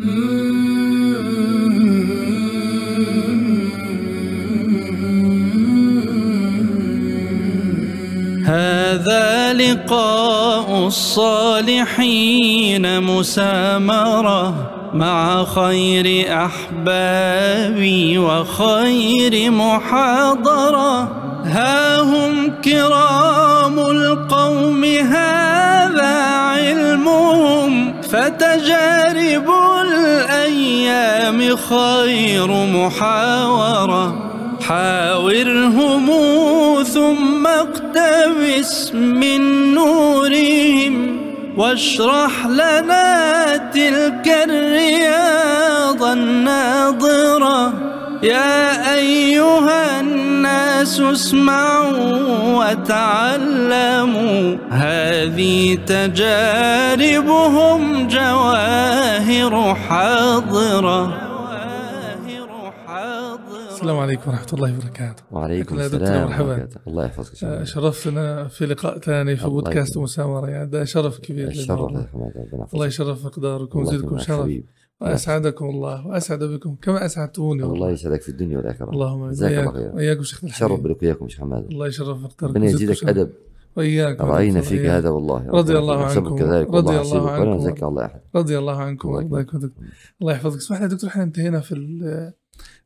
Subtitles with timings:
[0.00, 0.12] هذا
[9.52, 12.22] لقاء الصالحين
[13.02, 14.54] مسامرة
[14.94, 21.00] مع خير أحبابي وخير محاضرة.
[21.44, 29.50] ها هم كرام القوم هذا علمهم فتجارب
[30.30, 34.26] الأيام خير محاورة.
[34.68, 36.06] حاورهم
[36.82, 41.20] ثم اقتبس من نورهم
[41.56, 47.72] واشرح لنا تلك الرياض الناظرة.
[48.22, 50.19] يا أيها الناس
[50.82, 54.56] اسمعوا وتعلموا.
[54.70, 57.28] هذه تجاربهم
[58.08, 61.30] جواهر حاضرة.
[63.70, 65.22] السلام عليكم ورحمة الله وبركاته.
[65.30, 66.52] وعليكم السلام مرحبا.
[66.52, 66.80] وبركاته.
[66.86, 67.44] الله يحفظك.
[67.44, 69.98] آه، شرفتنا في لقاء ثاني في بودكاست.
[69.98, 70.50] مسامرة.
[70.50, 71.90] يعني ده شرف كبير الشرف
[72.74, 74.50] الله يشرف مقداركم ويزيدكم شرف.
[75.00, 75.12] حبيبي.
[75.12, 79.30] وأسعدكم الله وأسعد بكم كما أسعدتوني الله يسعدك في الدنيا والآخرة اللهم.
[79.30, 82.92] جزاك الله خير وإياكم شيخنا الحبيب بك وياكم شيخ حماد الله يشرف مقداركم ربنا يزيدك
[82.92, 83.08] شرف.
[83.08, 83.30] أدب
[83.76, 84.80] وإياكم رأينا فيك.
[84.80, 86.38] هذا والله رضي الله عنكم.
[86.38, 87.54] كذلك رضي الله يحسبك ولا عنكم.
[87.54, 89.40] نزكي الله احد رضي الله عنكم الله.
[89.40, 89.72] يكرمك
[90.20, 92.32] الله يحفظك اسمح لي دكتور إحنا انتهينا في ال-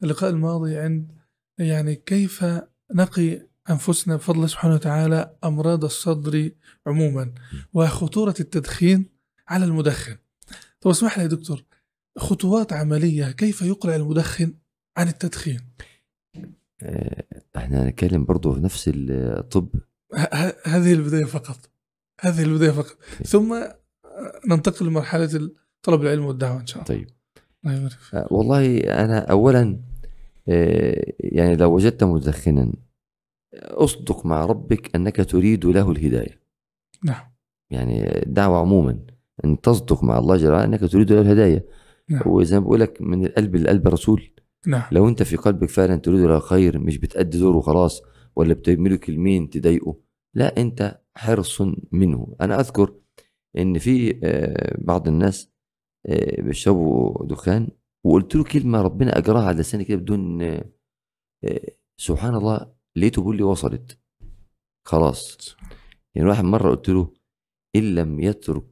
[0.02, 1.08] اللقاء الماضي عند
[1.58, 2.44] يعني كيف
[2.94, 6.50] نقي أنفسنا بفضل الله سبحانه وتعالى أمراض الصدر
[6.86, 7.32] عموما
[7.74, 9.06] وخطورة التدخين
[9.48, 10.16] على المدخن.
[10.80, 11.62] طب اسمح لي يا دكتور
[12.16, 14.54] خطوات عملية كيف يقلع المدخن
[14.96, 15.60] عن التدخين؟
[16.82, 17.24] آه،
[17.56, 19.68] إحنا هنتكلم برضه في نفس الطب
[20.64, 21.70] هذه البداية فقط.
[22.20, 22.96] هذه البداية فقط.
[23.26, 23.64] ثم
[24.48, 25.50] ننتقل لمرحلة
[25.82, 26.86] طلب العلم والدعوة إن شاء الله.
[26.86, 27.08] طيب.
[28.14, 29.80] آه، والله أنا اولا
[30.48, 32.72] آه، يعني لو وجدت مدخنا
[33.54, 36.40] أصدق مع ربك أنك تريد له الهداية
[37.04, 37.24] نعم
[37.70, 38.98] يعني الدعوه عموما
[39.44, 41.64] أن تصدق مع الله جل وعلا أنك تريد له الهداية
[42.10, 42.22] نعم.
[42.26, 44.30] وزي ما بقول لك من القلب للقلب رسول.
[44.66, 44.82] نعم.
[44.92, 48.02] لو انت في قلبك فعلا تريد له الخير مش بتأدي دوره وخلاص
[48.36, 49.96] ولا بتعمله كلمين تضايقه
[50.34, 52.36] لا انت حرص منه.
[52.40, 52.94] أنا أذكر
[53.58, 55.50] إن في آه، بعض الناس
[56.06, 57.68] آه، بيشربوا دخان
[58.04, 60.64] وقلت له كلمة ربنا اجراها على لساني كده بدون آه،
[62.00, 63.98] سبحان الله لقيته بيقول لي وصلت.
[64.86, 65.56] خلاص.
[66.14, 67.12] يعني واحد مرة قلت له
[67.76, 68.64] إن لم يترك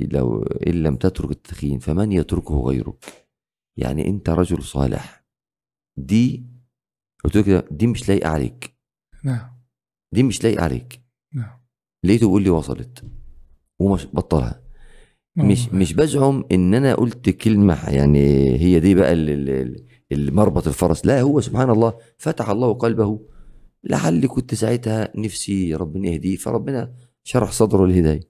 [0.00, 3.28] لو إن لم تترك التدخين فمن يتركه غيرك؟
[3.76, 5.24] يعني أنت رجل صالح.
[5.98, 6.46] دي
[7.24, 8.74] قلت له كده دي مش لايقة عليك.
[9.24, 9.58] نعم.
[10.14, 11.00] دي مش لايقة عليك.
[11.34, 11.58] نعم.
[12.04, 13.04] لقيته بيقول لي وصلت؟
[13.80, 14.62] ومش بطلها.
[15.36, 20.66] مش مش بزعم إن أنا قلت كلمة يعني هي دي بقى ال- ال- ال- المربط
[20.68, 21.06] الفرس.
[21.06, 23.20] لا هو سبحان الله فتح الله قلبه.
[23.84, 26.94] لعلي كنت ساعتها نفسي ربنا يهديه فربنا
[27.24, 28.20] شرح صدره للهداية.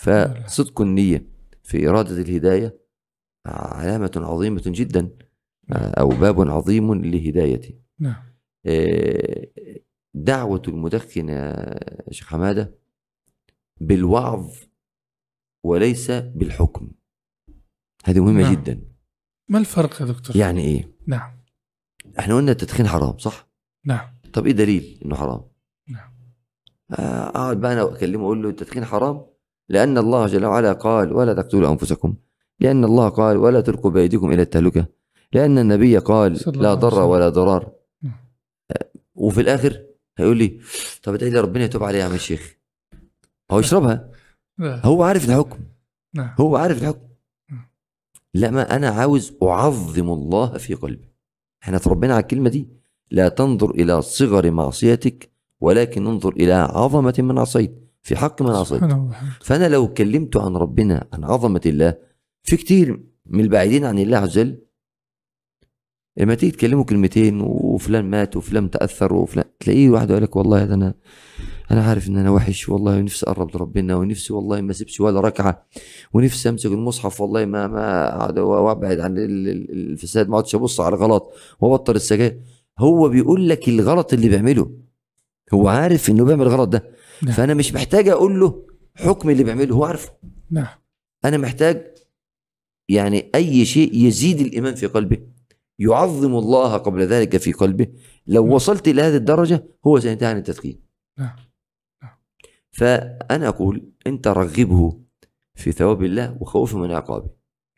[0.00, 1.26] فصدق النية
[1.62, 2.80] في إرادة الهداية
[3.46, 5.10] علامة عظيمة جدا
[5.72, 7.80] أو باب عظيم لهدايتي.
[7.98, 8.22] نعم.
[8.66, 9.46] آه،
[10.14, 11.78] دعوة المدخن يا
[12.10, 12.78] شيخ حمادة
[13.80, 14.54] بالوعظ
[15.64, 16.90] وليس بالحكم.
[18.04, 18.52] هذه مهمة نعم.
[18.54, 18.82] جدا.
[19.48, 21.40] ما الفرق يا دكتور؟ يعني إيه؟ نعم.
[22.18, 23.48] إحنا قلنا التدخين حرام صح؟
[23.84, 24.14] نعم.
[24.32, 25.42] طب إيه دليل إنه حرام؟
[25.88, 26.12] نعم.
[26.90, 29.26] آه، أقعد بقى أنا أكلمه أقول له التدخين حرام؟
[29.70, 32.14] لأن الله جل وعلا قال ولا تقتلوا أنفسكم.
[32.60, 34.86] لأن الله قال ولا تلقوا بأيديكم إلى التهلكة.
[35.32, 37.02] لأن النبي قال لا ضر.
[37.02, 37.72] ولا ضرار.
[38.02, 38.14] نعم.
[38.70, 39.82] آه، وفي الآخر
[40.18, 40.60] هيقول لي
[41.02, 42.56] طب ادعي لي ربنا يتوب عليه يا عم الشيخ.
[43.50, 44.10] هو يشربها.
[44.60, 45.58] هو عارف الحكم
[46.14, 46.34] نعم.
[46.40, 47.08] هو عارف الحكم
[47.50, 47.68] نعم.
[48.34, 51.14] لا ما أنا عاوز أعظم الله في قلبي.
[51.62, 52.68] إحنا اتربينا على الكلمة دي.
[53.10, 55.30] لا تنظر إلى صغر معصيتك
[55.60, 57.89] ولكن انظر إلى عظمة من عصيت.
[58.02, 58.82] في حق من عصيت.
[59.40, 61.96] فأنا لو كلمت عن ربنا عن عظمة الله
[62.42, 64.58] في كتير من البعيدين عن الله عز وجل
[66.16, 70.74] لما تيجي تكلمه كلمتين وفلان مات وفلان تأثر وفلان تلاقيه واحد يقول لك والله ده
[70.74, 70.94] أنا
[71.70, 75.66] أنا عارف إن أنا وحش والله ونفسي أقرب لربنا ونفسي والله ما أسيبش ولا ركعة
[76.12, 80.94] ونفسي أمسك المصحف والله ما ما وأبعد عن ال- ال- الفساد ما أقعدش أبص على
[80.94, 82.40] الغلط وأبطل السجاير.
[82.78, 84.70] هو بيقول لك الغلط اللي بيعمله
[85.54, 86.84] هو عارف إنه بيعمل الغلط ده.
[87.22, 87.32] نعم.
[87.32, 90.12] فأنا مش محتاج أقول له حكم اللي بيعمله هو عارفه.
[90.50, 90.78] نعم.
[91.24, 91.94] أنا محتاج
[92.88, 95.18] يعني أي شيء يزيد الإيمان في قلبه
[95.78, 97.86] يعظم الله قبل ذلك في قلبه
[98.26, 100.80] لو وصلت إلى هذه الدرجة هو سينتهي عن التدخين.
[101.18, 101.36] نعم.
[102.70, 105.00] فأنا أقول أنت رغبه
[105.54, 107.30] في ثواب الله وخوفه من عقابه.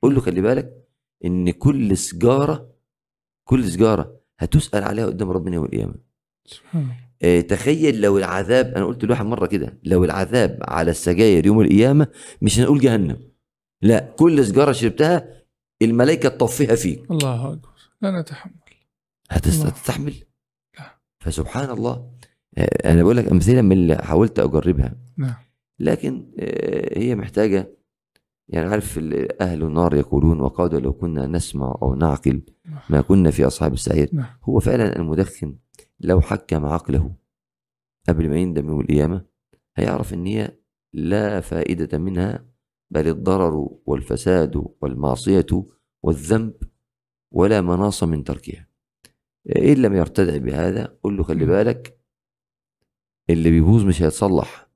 [0.03, 0.89] قل له خلي بالك
[1.25, 2.73] إن كل سجارة
[3.45, 5.95] كل سجارة هتسأل عليها قدام ربنا يوم القيامة.
[6.47, 6.97] سبحان الله.
[7.49, 12.07] تخيل لو العذاب أنا قلت لواحد مرة كده لو العذاب على السجاير يوم القيامة
[12.43, 13.17] مش هنقول جهنم.
[13.83, 15.29] لا كل سجارة شربتها
[15.83, 17.11] الملائكة تطفيها فيك.
[17.11, 17.69] الله أكبر.
[18.03, 18.53] لا نتحمل.
[19.31, 20.15] هتستحمل.
[20.79, 20.99] لا.
[21.19, 22.11] فسبحان الله.
[22.59, 24.95] آه، أنا بقول لك أمثلة من اللي حاولت أجربها.
[25.17, 25.35] نعم.
[25.79, 27.77] لكن آه، هي محتاجة
[28.49, 28.99] يعني عارف
[29.41, 32.43] أهل النار يقولون وقالوا لو كنا نسمع أو نعقل
[32.91, 34.09] ما كنا في أصحاب السعير.
[34.13, 34.27] نعم.
[34.45, 35.57] هو فعلا المدخن
[36.03, 37.15] لو حكم عقله
[38.09, 39.27] قبل ما يندم يوم القيامة
[39.77, 40.59] هيعرف إن هي
[40.93, 42.47] لا فائدة منها
[42.91, 45.47] بل الضرر والفساد والمعصية
[46.03, 46.55] والذنب
[47.31, 48.69] ولا مناص من تركها.
[49.57, 51.99] إن لم يرتدع بهذا قل له خلي بالك
[53.31, 54.69] اللي بيبوظ مش هيتصلح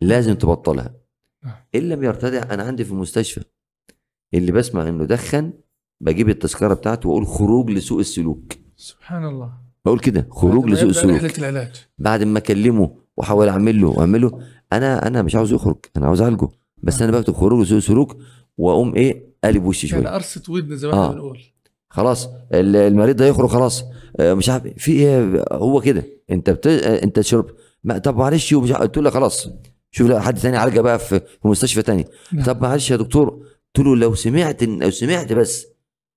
[0.00, 0.94] لازم تبطلها.
[1.44, 1.56] نعم.
[1.74, 3.44] إن لم يرتدع أنا عندي في المستشفى
[4.34, 5.52] اللي بسمع إنه دخن
[6.00, 8.52] بجيب التذكرة بتاعته وأقول خروج لسوء السلوك.
[8.76, 9.71] سبحان الله.
[9.84, 11.16] بقول كده خروج لسوء السلوك.
[11.16, 11.70] رحلة العلاج.
[11.98, 14.40] بعد ما اكلمه واحاول اعمل له واعمله
[14.72, 16.48] أنا أنا مش عاوز يخرج أنا عاوز اعالجه.
[16.82, 18.16] بس أنا بكتب خروج لسوء سلوك
[18.58, 21.12] واقوم إيه قلب وشي يعني شوية قرصه ودن زي ما إحنا آه.
[21.12, 21.38] بنقول.
[21.90, 23.84] خلاص ال- المريض ده يخرج خلاص.
[24.20, 26.04] آه، مش عارف في إيه هو كده.
[26.30, 26.66] انت بت...
[26.66, 27.46] آه، انت شرب.
[27.84, 29.48] ما طب معلش ومش قلت له خلاص.
[29.90, 32.04] شوف لا حد تاني عالجه بقى في مستشفى تاني.
[32.32, 32.44] نعم.
[32.44, 33.28] طب معلش يا دكتور.
[33.76, 35.66] قلت له لو سمعت لو سمعت بس.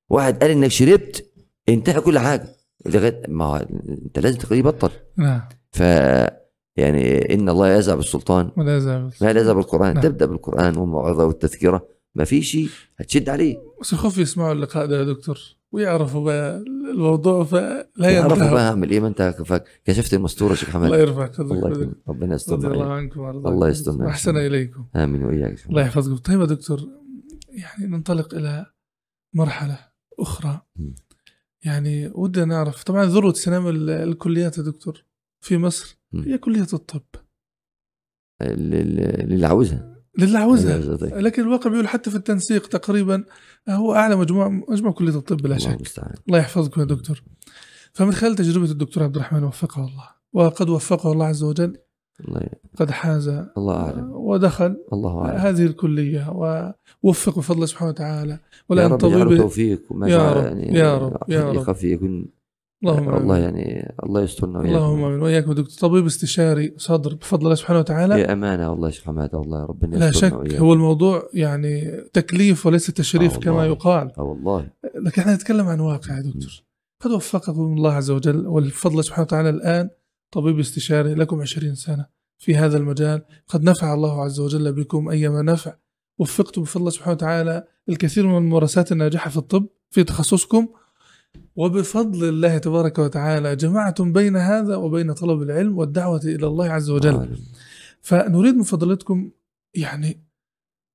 [0.10, 1.32] واحد قال انك شربت
[1.70, 2.55] انتهى كل حاجة.
[2.86, 4.90] لغاية ما أنت لازم تخليه يبطل.
[5.18, 5.42] نعم.
[5.72, 5.80] ف
[6.78, 10.04] يعني إن الله يزع بالسلطان ولا يزال ما يزع بالقران نعم.
[10.04, 11.88] تبدأ بالقرآن والموعظة والتذكرة.
[12.16, 13.58] ما في شيء هتشد عليه.
[13.82, 15.40] بس الخوف يسمعوا اللقاء ده يا دكتور.
[15.72, 16.58] ويعرفوا بقى
[16.94, 19.36] الموضوع فلا يعرفوا بقى اعمل إيه ما انت
[19.86, 20.86] كشفت المستورة يا شيخ حماد.
[20.86, 22.94] الله يرفع قدرك الله ربنا يستر الله.
[22.94, 24.06] عنكم الله يسترنا.
[24.06, 24.86] واحسن إليكم.
[24.96, 25.82] آمين وإياك الله.
[25.82, 26.18] يحفظكم.
[26.18, 26.80] طيب يا دكتور
[27.50, 28.66] يعني ننطلق إلى
[29.34, 29.80] مرحلة
[30.20, 30.62] أخرى.
[30.76, 30.96] مم.
[31.66, 35.04] يعني ودنا نعرف طبعا ذروة سنام ال- الكليات يا دكتور
[35.42, 35.98] في مصر.
[36.14, 37.02] هي كلية الطب.
[38.42, 41.22] لل- للي عاوزها للي عاوزها عاوزها.
[41.22, 43.24] لكن الواقع بيقول حتى في التنسيق تقريبا
[43.70, 47.24] هو أعلى مجموع مجموع كلية الطب بلا الله شك الله يحفظكم يا دكتور.
[47.94, 50.10] فمن خلال تجربة الدكتور عبد الرحمن وفقه الله.
[50.34, 51.78] وقد وفقه الله عز وجل
[52.78, 53.28] قد حاز
[53.58, 56.30] الله أعلم ودخل الله أعلم هذه الكلية
[57.04, 58.40] ووفق بفضل الله سبحانه وتعالى
[58.72, 61.76] يا يجعله طبيب توفيق وما يا رب، يعني يا رب، يا رب.
[61.84, 62.26] يكون
[62.84, 63.38] اللهم الله.
[63.38, 64.78] يعني الله يسترنا وإياكم.
[64.78, 68.88] اللهم آمين وإياكم يا دكتور طبيب استشاري صدر بفضل الله سبحانه وتعالى هي أمانة والله
[68.88, 70.66] يا شيخ حماد والله ربنا لا شك وإياكم.
[70.66, 73.66] هو الموضوع يعني تكليف وليس تشريف آه كما.
[73.66, 76.64] يقال آه والله لكن إحنا نتكلم عن واقع يا دكتور
[77.04, 79.90] قد وفقكم الله عز وجل والفضل سبحانه وتعالى الآن
[80.32, 82.06] طبيب استشاري لكم عشرين سنة
[82.38, 83.26] في هذا المجال.
[83.48, 85.76] قد نفع الله عز وجل بكم أيما نفع.
[86.20, 90.68] وفقتم بفضل الله سبحانه وتعالى الكثير من الممارسات الناجحة في الطب في تخصصكم.
[91.56, 97.38] وبفضل الله تبارك وتعالى جمعتم بين هذا وبين طلب العلم والدعوة إلى الله عز وجل.
[98.02, 99.32] فنريد من فضلتكم
[99.74, 100.26] يعني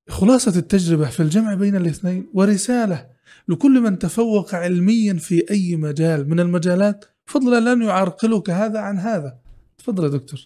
[0.09, 3.07] خلاصة التجربة في الجمع بين الاثنين ورسالة
[3.47, 7.05] لكل من تفوق علميا في أي مجال من المجالات.
[7.25, 9.37] فضلا لن يعرقلك هذا عن هذا.
[9.77, 10.45] تفضل يا دكتور.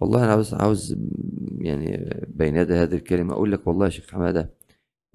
[0.00, 0.96] والله أنا عاوز عاوز
[1.58, 4.50] يعني بين يدي هذه الكلمة أقول لك والله يا شيخ حمادة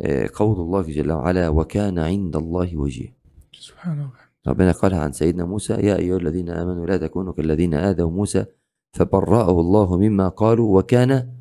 [0.02, 3.18] آه، قول الله جل وعلا وكان عند الله وجيه
[3.54, 4.12] سبحان الله.
[4.48, 8.46] ربنا قالها عن سيدنا موسى يا أيها الذين آمنوا لا تكونوا كالذين آذوا موسى
[8.94, 11.34] فبرأه الله مما قالوا وكان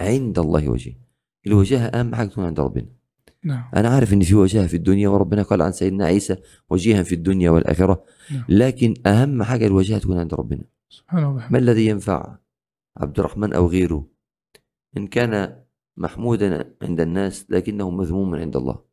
[0.00, 0.98] عند الله وجيه
[1.46, 2.86] الوجاهه أهم حاجة تكون عند ربنا.
[3.44, 3.70] نعم.
[3.76, 6.36] أنا عارف إن في وجاهه في الدنيا وربنا قال عن سيدنا عيسى
[6.70, 8.44] وجيها في الدنيا والآخرة نعم.
[8.48, 10.64] لكن أهم حاجة الوجاهه تكون عند ربنا.
[10.88, 11.48] سبحان الله.
[11.50, 12.38] ما الذي ينفع
[12.96, 14.08] عبد الرحمن أو غيره؟
[14.96, 15.62] إن كان
[15.96, 18.84] محمودا عند الناس لكنه مذموما عند الله.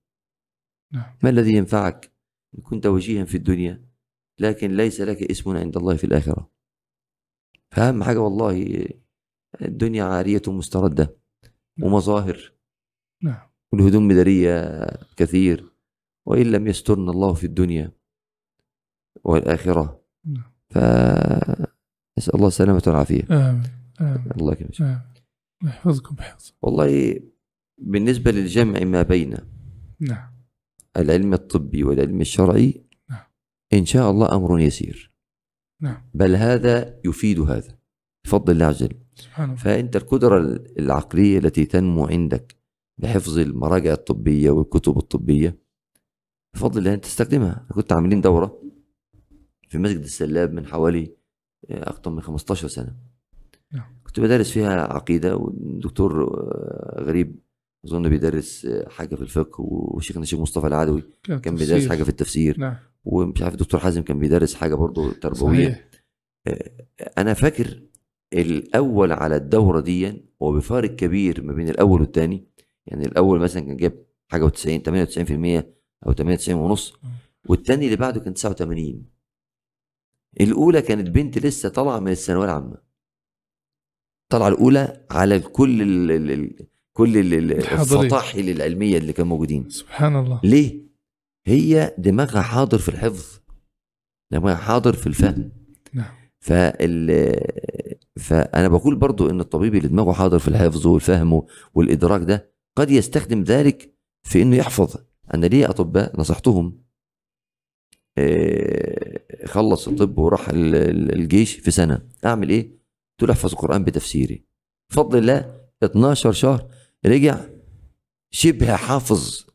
[0.93, 1.17] نعم.
[1.23, 2.11] ما الذي ينفعك؟
[2.57, 3.89] إن كنت وجيها في الدنيا
[4.39, 6.51] لكن ليس لك اسم عند الله في الآخرة.
[7.71, 8.85] فأهم حاجة والله
[9.61, 11.17] الدنيا عارية مستردة
[11.77, 11.93] نعم.
[11.93, 12.53] ومظاهر.
[13.23, 13.48] نعم.
[13.73, 14.85] والهدوم مدرية
[15.17, 15.73] كثير
[16.25, 17.91] وإن لم يسترنا الله في الدنيا
[19.23, 20.01] والآخرة.
[20.25, 20.51] نعم.
[20.69, 23.23] فنسأل الله السلامة والعافية.
[23.31, 23.63] آمين
[24.01, 24.31] آمين.
[24.37, 25.01] الله يكرمك.
[25.63, 27.19] يحفظكم بحفظ والله
[27.77, 29.37] بالنسبة للجمع ما بين
[29.99, 30.31] نعم.
[30.97, 33.23] العلم الطبي والعلم الشرعي نعم.
[33.73, 35.11] إن شاء الله أمر يسير.
[35.81, 36.09] نعم.
[36.13, 37.77] بل هذا يفيد هذا
[38.25, 38.95] بفضل الله عز وجل.
[39.15, 39.61] سبحان الله.
[39.61, 40.37] فأنت القدرة
[40.79, 42.58] العقلية التي تنمو عندك
[42.99, 45.59] بحفظ المراجع الطبية والكتب الطبية.
[46.53, 47.67] بفضل الله أنت تستخدمها.
[47.71, 48.61] كنت عاملين دورة
[49.69, 51.15] في مسجد السلاب من حوالي
[51.69, 52.95] آه، أكثر من 15 سنة.
[53.73, 53.85] نعم.
[54.03, 57.39] كنت بدرس فيها عقيدة والدكتور آه، غريب
[57.85, 61.55] أظن بيدرس آه، حاجة في الفقه وشيخنا الشيخ مصطفى العدوي كان.
[61.55, 62.59] بيدرس حاجة في التفسير.
[62.59, 62.75] نعم.
[63.05, 65.69] ومش عارف الدكتور حازم كان بيدرس حاجة برضه تربوية.
[65.69, 65.89] صحيح.
[67.17, 67.81] أنا فاكر
[68.33, 72.48] الأول على الدورة دي وبفارق كبير ما بين الأول والثاني
[72.87, 74.81] يعني الأول مثلا كان جاب حاجة و90
[75.61, 75.65] 98%
[76.07, 76.93] أو 98 ونص
[77.49, 79.05] والثاني اللي بعده كان 89
[80.41, 82.77] الأولى كانت بنت لسه طالعة من الثانوية العامة.
[84.31, 87.17] طالعة الأولى على كل ال ال ال كل.
[87.53, 89.69] الفطاحل العلمية اللي كانوا موجودين.
[89.69, 90.41] سبحان الله.
[90.43, 90.89] ليه؟
[91.47, 93.39] هي دماغها حاضر في الحفظ.
[94.31, 95.51] دماغها حاضر في الفهم.
[95.93, 96.15] نعم.
[96.39, 97.35] فال
[98.19, 101.41] فأنا بقول برضو إن الطبيب اللي دماغه حاضر في الحفظ والفهم
[101.73, 104.95] والإدراك ده قد يستخدم ذلك في إنه يحفظ.
[105.33, 106.81] أنا ليه أطباء نصحتهم؟
[108.17, 112.01] آه، خلص الطب وراح ال- ال- الجيش في سنة.
[112.25, 112.61] أعمل إيه؟
[113.19, 114.43] قلت له أحفظ القرآن بتفسيري.
[114.91, 116.67] بفضل الله 12 شهر
[117.05, 117.39] رجع
[118.31, 119.45] شبه حافظ.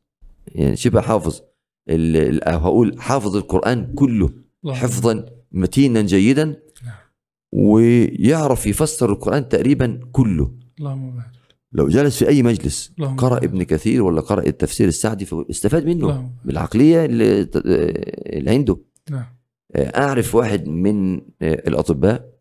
[0.47, 1.41] يعني شبه حافظ
[2.45, 4.31] هقول حافظ القرآن كله
[4.67, 6.45] حفظا متينا جيدا.
[6.85, 6.95] نعم.
[7.53, 10.55] ويعرف يفسر القرآن تقريبا كله.
[10.79, 11.31] اللهم بارك.
[11.75, 13.45] لو جلس في أي مجلس بارك.
[13.45, 16.05] ابن كثير ولا قرأ التفسير السعدي فاستفاد منه.
[16.05, 16.47] اللهم بارك.
[16.47, 18.79] بالعقلية اللي, عنده
[19.11, 19.27] نعم.
[19.77, 22.35] أعرف واحد من الأطباء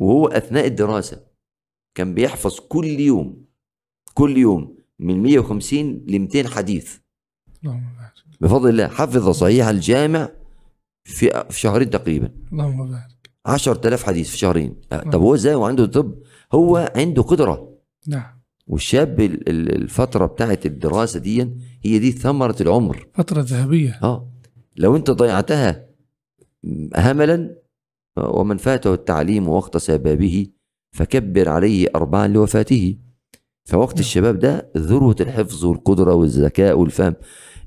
[0.00, 1.20] وهو أثناء الدراسة
[1.94, 3.44] كان بيحفظ كل يوم
[4.14, 6.96] كل يوم من 150 ل 200 حديث.
[7.64, 8.12] اللهم بارك.
[8.40, 10.30] بفضل الله حفظ صحيح الجامع
[11.04, 12.30] في في شهرين تقريبا.
[12.52, 13.30] اللهم بارك.
[13.46, 14.76] 10000 حديث في شهرين.
[14.92, 16.14] أه، طب هو إزاي؟ وعنده طب
[16.52, 17.78] هو عنده قدرة.
[18.08, 18.33] نعم.
[18.66, 21.42] والشاب ال- ال- الفترة بتاعت الدراسة دي
[21.82, 23.06] هي دي ثمرة العمر.
[23.14, 23.98] فترة ذهبية.
[24.02, 24.30] آه.
[24.76, 25.86] لو انت ضيعتها
[26.96, 27.56] هملا
[28.18, 30.46] ومن فاته التعليم وقت شبابه
[30.92, 32.98] فكبر عليه أربعا لوفاته.
[33.64, 37.14] فوقت الشباب ده ذروة الحفظ والقدرة والذكاء والفهم.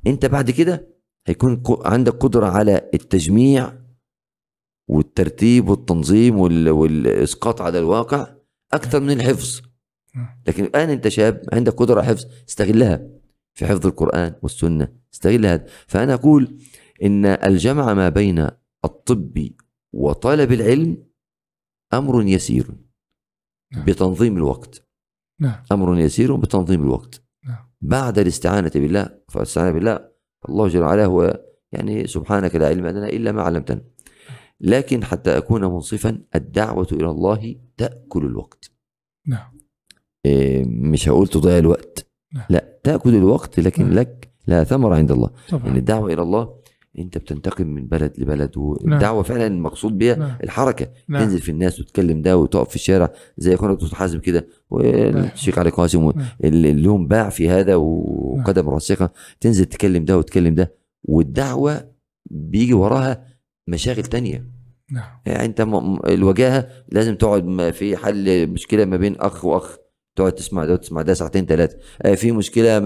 [0.07, 0.87] انت بعد كده
[1.27, 3.73] هيكون عندك قدرة على التجميع
[4.89, 8.27] والترتيب والتنظيم وال- والإسقاط على الواقع
[8.73, 9.61] أكثر من الحفظ.
[9.61, 9.66] نعم.
[10.47, 13.07] لكن الآن أنت شاب عندك قدرة على الحفظ استغلها
[13.53, 16.57] في حفظ القرآن والسنة استغل هذا فأنا أقول
[17.03, 18.47] إن الجمع ما بين
[18.85, 19.49] الطب
[19.93, 21.07] وطلب العلم
[21.93, 22.67] أمر يسير
[23.73, 23.85] نعم.
[23.85, 24.87] بتنظيم الوقت.
[25.39, 25.63] نعم.
[25.71, 27.23] أمر يسير بتنظيم الوقت.
[27.47, 27.69] نعم.
[27.81, 30.09] بعد الاستعانة بالله فالاستعانة بالله
[30.49, 33.81] الله جل وعلا هو يعني سبحانك لا علم لنا إلا ما علمتنا.
[34.61, 38.71] لكن حتى أكون منصفا الدعوة إلى الله تأكل الوقت.
[39.27, 39.56] نعم.
[40.65, 42.07] مش هقول تضيع الوقت.
[42.33, 42.45] نعم.
[42.49, 43.93] لا تأكل الوقت لكن نعم.
[43.93, 45.29] لك لا ثمرة عند الله.
[45.51, 46.57] يعني طبعا الدعوة إلى الله
[46.99, 50.37] أنت بتنتقل من بلد لبلد والدعوة فعلا المقصود بها نعم.
[50.43, 50.87] الحركة.
[51.07, 51.23] نعم.
[51.23, 54.47] تنزل في الناس وتكلم ده وتقف في الشارع زي اخونا الدكتور حازم كده.
[54.69, 56.25] والشيخ علي قاسم نعم.
[56.43, 59.09] اللي لهم باع في هذا وقدم راسخة.
[59.39, 60.73] تنزل تكلم ده وتكلم ده.
[61.03, 61.91] والدعوة
[62.31, 63.27] بيجي وراها
[63.67, 64.47] مشاغل تانية.
[64.91, 65.09] نعم.
[65.25, 65.67] يعني أنت
[66.07, 69.77] الوجاهة لازم تقعد في حل مشكلة ما بين أخ وأخ.
[70.17, 71.77] تقعد تسمع ده وتسمع ده ساعتين ثلاثة
[72.15, 72.77] في مشكلة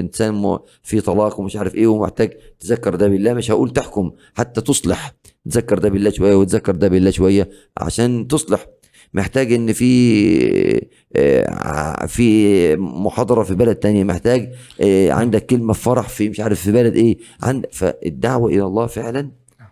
[0.00, 3.34] إنسان في طلاق ومش عارف إيه ومحتاج تذكر ده بالله.
[3.34, 5.14] مش هقول تحكم حتى تصلح.
[5.50, 8.66] تذكر ده بالله شوية وتذكر ده بالله شوية عشان تصلح.
[9.14, 10.86] محتاج إن في
[11.16, 14.04] آه، ع- في محاضرة في بلد تانية.
[14.04, 17.18] محتاج آه، عندك كلمة في فرح في مش عارف في بلد إيه.
[17.42, 19.30] عند فالدعوة إلى الله فعلا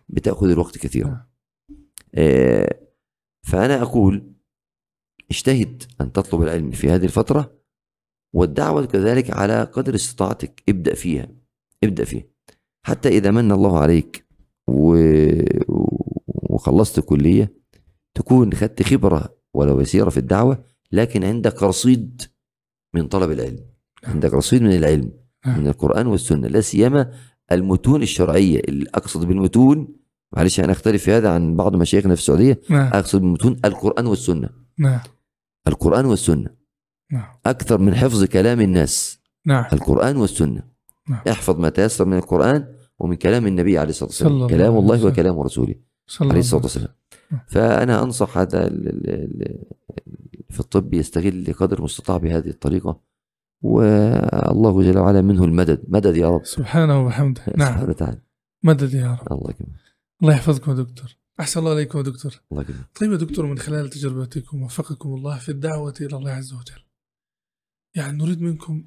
[0.09, 1.09] بتأخذ الوقت كثيرا.
[1.09, 1.23] نعم.
[2.15, 2.79] آه،
[3.43, 4.32] فأنا أقول
[5.31, 7.53] اجتهد أن تطلب العلم في هذه الفترة
[8.35, 10.63] والدعوة كذلك على قدر استطاعتك.
[10.69, 11.29] ابدأ فيها
[11.85, 12.25] ابدأ فيها.
[12.87, 14.27] حتى إذا من الله عليك
[14.67, 14.97] و...
[16.27, 17.55] وخلصت كليه
[18.15, 22.23] تكون خدت خبرة ولو يسيرة في الدعوة لكن عندك رصيد
[22.95, 23.65] من طلب العلم.
[24.05, 25.13] عندك رصيد من العلم
[25.47, 26.49] من القرآن والسنة.
[26.49, 27.13] لا سيما
[27.53, 29.89] المتون الشرعية اللي أقصد بالمتون
[30.37, 32.93] معلش أنا أختلف في هذا عن بعض مشايخنا في السعودية نعم.
[32.93, 34.49] أقصد بالمتون القرآن والسنة.
[34.83, 35.01] نعم.
[35.69, 36.51] القرآن والسنة.
[37.13, 37.29] نعم.
[37.47, 39.21] أكثر من حفظ كلام الناس.
[39.47, 39.65] نعم.
[39.73, 40.63] القرآن والسنة.
[41.09, 41.21] نعم.
[41.29, 44.95] احفظ ما تيسر من القرآن ومن كلام النبي عليه الصلاة صلى والسلام الله كلام الله
[44.95, 45.13] وسلم.
[45.13, 45.75] وكلام رسوله
[46.07, 46.95] صلى عليه الله عليه والسلام.
[47.31, 47.41] نعم.
[47.49, 48.69] فأنا أنصح هذا
[50.51, 53.01] في الطب يستغل قدر المستطاع بهذه الطريقة.
[53.63, 55.85] والله جل وعلا منه المدد.
[55.89, 56.45] مدد يا رب.
[56.45, 57.43] سبحانه وبحمده.
[57.57, 57.69] نعم.
[57.69, 58.21] سبحانه وتعالى.
[58.65, 59.33] مدد يا رب.
[59.33, 59.81] الله يكرمك.
[60.23, 61.22] الله يحفظكم يا دكتور.
[61.41, 62.41] أحسن الله عليكم يا دكتور.
[62.53, 62.65] الله
[63.01, 66.83] طيب يا دكتور من خلال تجربتكم وفقكم الله في الدعوة إلى الله عز وجل
[67.97, 68.85] يعني نريد منكم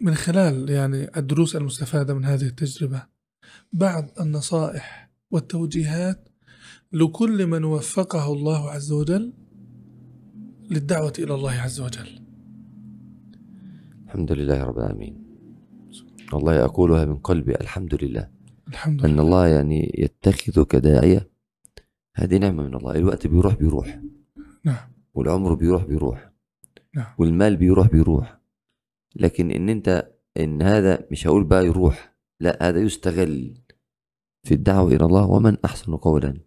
[0.00, 3.06] من خلال يعني الدروس المستفادة من هذه التجربة
[3.72, 6.28] بعض النصائح والتوجيهات
[6.92, 9.32] لكل من وفقه الله عز وجل
[10.70, 12.20] للدعوة إلى الله عز وجل.
[14.06, 15.24] الحمد لله رب العالمين.
[16.32, 18.30] والله أقولها من قلبي الحمد لله.
[18.68, 19.22] الحمد أن لله.
[19.22, 21.31] الله يعني يتخذك داعية
[22.14, 24.00] هذه نعمة من الله الوقت بيروح بيروح.
[24.64, 24.92] نعم.
[25.14, 26.32] والعمر بيروح بيروح.
[26.94, 27.06] نعم.
[27.18, 28.40] والمال بيروح بيروح.
[29.16, 33.54] لكن إن أنت إن هذا مش هقول بقى يروح لا هذا يستغل
[34.42, 35.26] في الدعوة إلى الله.
[35.26, 36.40] ومن أحسن قولا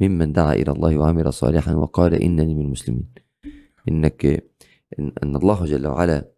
[0.00, 3.14] ممن دعا إلى الله وعمل صالحا وقال إنني من المسلمين.
[3.88, 4.26] إنك
[4.98, 6.32] إن, أن الله جل وعلا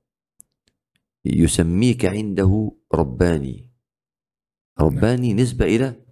[1.24, 3.70] يسميك عنده رباني.
[4.80, 6.03] رباني نسبة إلى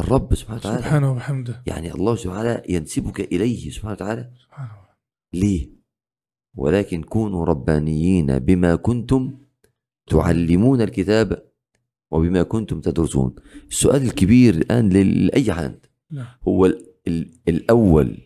[0.00, 1.62] الرب سبحانه وتعالى سبحانه وبحمده.
[1.66, 4.30] يعني الله سبحانه وتعالى ينسبك إليه سبحانه وتعالى.
[4.42, 4.70] سبحانه.
[5.34, 5.70] ليه؟
[6.56, 9.38] ولكن كونوا ربانيين بما كنتم
[10.06, 11.42] تعلمون الكتاب
[12.10, 13.34] وبما كنتم تدرسون.
[13.68, 15.86] السؤال الكبير الآن لأي حد؟
[16.48, 18.18] هو ال ال الأول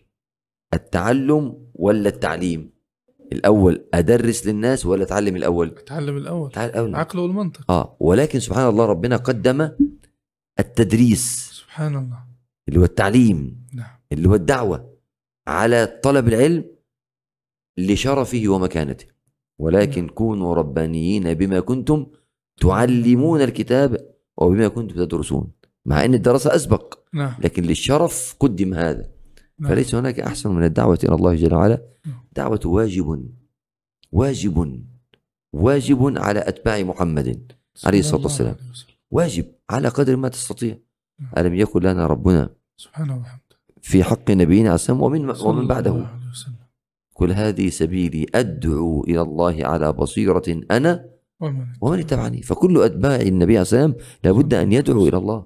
[0.73, 2.75] التعلم ولا التعليم؟
[3.31, 6.51] الأول أدرس للناس ولا أتعلم الأول؟ تعلم الأول.
[6.51, 6.89] تعال الأول.
[6.89, 7.71] العقل والمنطق.
[7.71, 9.69] آه ولكن سبحان الله ربنا قدم
[10.59, 11.54] التدريس.
[11.75, 12.23] سبحان الله.
[12.67, 13.97] اللي هو التعليم نعم.
[14.11, 14.97] اللي هو الدعوة
[15.47, 16.65] على طلب العلم
[17.77, 19.05] لشرفه ومكانته.
[19.59, 22.07] ولكن كونوا ربانيين بما كنتم
[22.61, 25.51] تعلمون الكتاب وبما كنتم تدرسون
[25.85, 26.99] مع أن الدراسة أسبق.
[27.13, 27.35] نعم.
[27.39, 29.11] لكن للشرف قدم هذا.
[29.59, 29.71] نعم.
[29.71, 31.81] فليس هناك أحسن من الدعوة إلى الله جل وعلا.
[32.05, 32.23] نعم.
[32.31, 33.29] دعوة واجب
[34.11, 34.85] واجب
[35.53, 37.51] واجب على أتباع محمد
[37.85, 38.55] عليه الصلاة والسلام.
[39.11, 40.69] واجب على قدر ما تستطيع.
[40.69, 40.84] نعم.
[41.37, 43.55] ألم يكن لنا ربنا سبحانه وبحمده.
[43.81, 46.07] في حق نبينا عليه السلام ومن ومن بعده.
[47.15, 52.41] قل هذه سبيلي أدعو إلى الله على بصيرة أنا ومن ومن اتبعني.
[52.41, 55.45] فكل أتباع النبي عليه السلام لابد أن يدعو إلى الله.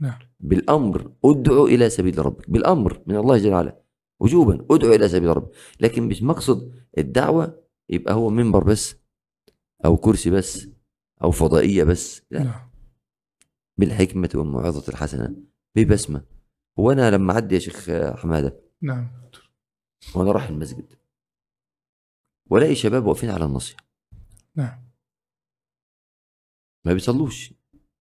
[0.00, 0.18] نعم.
[0.40, 2.50] بالأمر ادعو إلى سبيل ربك.
[2.50, 3.82] بالأمر من الله جل وعلا.
[4.20, 5.50] وجوبا ادعو إلى سبيل ربك.
[5.80, 8.96] لكن مش مقصد الدعوة يبقى هو منبر بس
[9.84, 10.68] أو كرسي بس
[11.22, 12.22] أو فضائية بس.
[12.30, 12.42] لا.
[12.42, 12.67] نعم.
[13.78, 15.36] بالحكمة والموعظة الحسنة.
[15.76, 16.24] ببسمة.
[16.78, 18.60] هو أنا لما أعدي يا شيخ حمادة.
[18.82, 19.10] نعم.
[20.14, 20.92] وأنا رايح المسجد.
[22.50, 23.84] ولاقي شباب واقفين على النصيحة
[24.54, 24.88] نعم.
[26.84, 27.54] ما بيصلوش.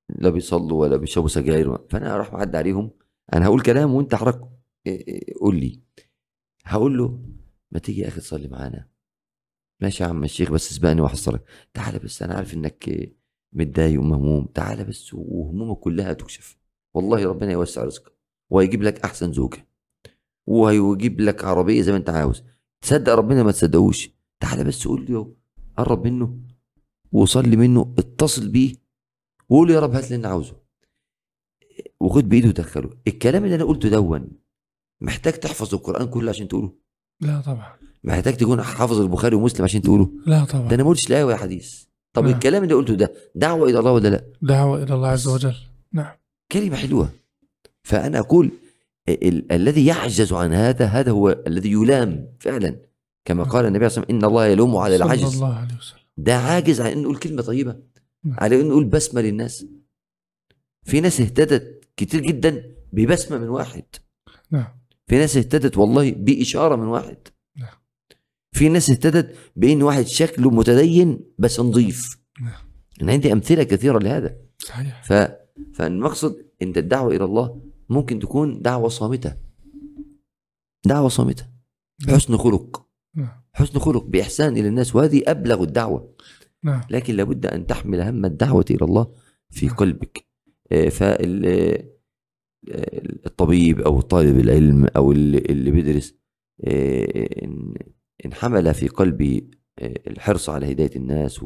[0.10, 1.88] لا بيصلوا ولا بيشربوا سجاير.
[1.88, 2.92] فأنا أروح معدي عليهم.
[3.34, 4.50] أنا هقول كلام وأنت حضرتك
[4.88, 5.82] إيه إيه قول لي.
[6.66, 7.24] هقول له
[7.72, 8.90] ما تيجي يا أخي تصلي معانا؟
[9.82, 11.44] ماشي يا عم الشيخ بس اسبقني وأحصلك.
[11.74, 13.17] تعالى بس أنا عارف إنك إيه،
[13.54, 16.58] متضايق ومهموم تعالى بس وهمومك كلها تكشف
[16.94, 18.14] والله ربنا يوسع رزقك.
[18.50, 19.68] وهيجيب لك أحسن زوجة.
[20.48, 22.44] وهيجيب لك عربية زي ما أنت عاوز.
[22.82, 25.36] تصدق ربنا ما تصدقوش؟ تعالى بس قول له
[25.78, 26.40] قرب منه
[27.12, 28.76] وصلي منه اتصل بيه
[29.50, 30.56] وقول يا رب هات لي اللي أنا عاوزه.
[32.00, 32.90] وخد بإيده ودخله.
[33.08, 34.30] الكلام اللي أنا قلته دون
[35.02, 36.74] محتاج تحفظ القرآن كله عشان تقوله؟
[37.22, 37.74] لا طبعا.
[38.04, 40.68] محتاج تكون حافظ البخاري ومسلم عشان تقوله؟ لا طبعا.
[40.68, 41.87] ده أنا ما قلتش لا ولا حديث.
[42.18, 42.34] طب نعم.
[42.34, 45.56] الكلام اللي قلته ده دعوة إلى الله ولا لا؟ دعوة إلى الله عز وجل.
[45.94, 46.16] نعم.
[46.52, 47.10] كلمة حلوة.
[47.84, 48.52] فأنا أقول
[49.10, 52.76] ال- ال- الذي يعجز عن هذا هذا هو الذي يلام فعلا.
[53.26, 55.36] كما قال النبي صلى الله عليه وسلم إن الله يلوم على صلى العجز.
[55.36, 56.00] الله عليه وسلم.
[56.18, 57.76] ده عاجز عن إنه يقول كلمة طيبة
[58.24, 58.36] نعم.
[58.40, 59.66] على إنه يقول بسمة للناس.
[60.84, 63.84] في ناس اهتدت كتير جدا ببسمة من واحد.
[64.52, 64.68] نعم.
[65.08, 67.18] في ناس اهتدت والله بإشارة من واحد.
[67.18, 67.37] نعم.
[68.58, 72.20] في ناس اهتدت بأن واحد شكله متدين بس نظيف.
[72.42, 72.54] نعم.
[73.02, 74.38] أنا عندي أمثلة كثيرة لهذا.
[74.58, 75.04] صحيح.
[75.04, 75.14] ف
[75.74, 79.38] فالمقصد أن الدعوة إلى الله ممكن تكون دعوة صامتة.
[80.86, 81.50] دعوة صامتة.
[82.08, 82.88] حسن خلق.
[83.16, 83.44] نعم.
[83.54, 86.16] حسن خلق بإحسان إلى الناس وهذه أبلغ الدعوة.
[86.64, 86.82] نعم.
[86.90, 89.14] لكن لابد أن تحمل هم الدعوة إلى الله
[89.50, 89.76] في نعم.
[89.76, 90.28] قلبك.
[92.64, 96.16] فالطبيب أو طالب العلم أو اللي اللي بيدرس
[98.22, 101.44] آه، ان إن حمل في قلبي آه، الحرص على هداية الناس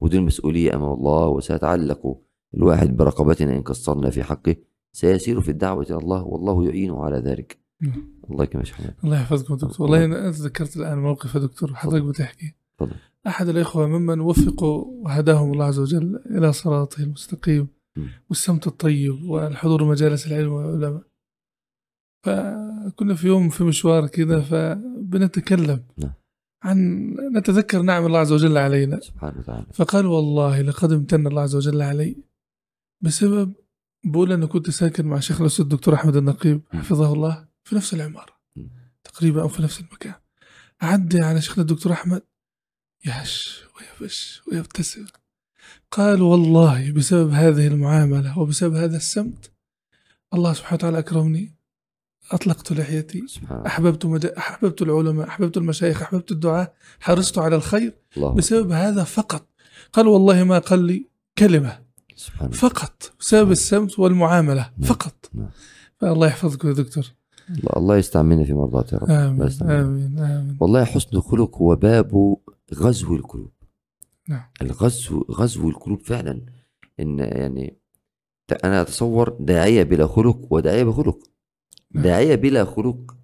[0.00, 2.18] ودي المسؤولية أمام الله وسيتعلق
[2.54, 4.56] الواحد برقبتنا إن قصرنا في حقه
[4.92, 8.22] سيسير في الدعوة إلى الله والله يعينه على ذلك نعم.
[8.30, 12.54] الله يكرمك يا الله يحفظكم دكتور والله أنا تذكرت الآن موقف يا دكتور حضرتك بتحكي
[12.78, 12.96] تفضل.
[13.26, 17.68] أحد الإخوة ممن وفقوا وهداهم الله عز وجل إلى صراطه المستقيم.
[18.28, 21.02] والسمت الطيب والحضور مجالس العلم والعلماء
[22.90, 26.12] فكنا في يوم في مشوار كذا فبنتكلم نعم.
[26.62, 31.56] عن نتذكر نعم الله عز وجل علينا سبحانه وتعالى فقال والله لقد امتن الله عز
[31.56, 32.16] وجل علي
[33.00, 33.52] بسبب
[34.04, 36.78] بقول أنا كنت ساكن مع شيخ الأستاذ الدكتور أحمد النقيب م.
[36.78, 38.66] حفظه الله في نفس العمارة م.
[39.04, 40.14] تقريبا أو في نفس المكان
[40.82, 42.22] أعدي على شيخنا الدكتور أحمد
[43.04, 45.06] يهش ويفش ويبتسم
[45.90, 49.52] قال والله بسبب هذه المعاملة وبسبب هذا السمت
[50.34, 51.54] الله سبحانه وتعالى أكرمني
[52.32, 53.18] أطلقت لحيتي
[53.50, 53.66] الله.
[53.66, 54.24] أحببت مد...
[54.26, 58.32] أحببت العلماء أحببت المشايخ أحببت الدعاء حرصت على الخير الله.
[58.32, 59.46] بسبب هذا فقط.
[59.92, 61.78] قال والله ما قال لي كلمة.
[62.16, 62.58] سبحان الله.
[62.58, 63.12] فقط.
[63.20, 64.70] بسبب السمت والمعاملة.
[64.78, 64.88] نعم.
[64.88, 65.30] فقط.
[65.34, 65.48] نعم.
[66.00, 67.04] فالله يحفظكم يا دكتور.
[67.50, 69.10] الله- الله يستعملنا في مرضاته يا رب.
[69.10, 69.70] الله آمين.
[69.70, 70.18] آمين.
[70.18, 70.56] آمين.
[70.60, 72.36] والله حسن الخلق هو باب
[72.74, 73.52] غزو القلوب.
[74.28, 74.44] نعم.
[74.62, 76.40] الغزو غزو القلوب فعلا.
[77.00, 77.76] إن يعني
[78.64, 81.18] أنا أتصور داعية بلا خلق وداعية بخلق.
[81.94, 82.04] نعم.
[82.04, 83.16] داعية بلا خلق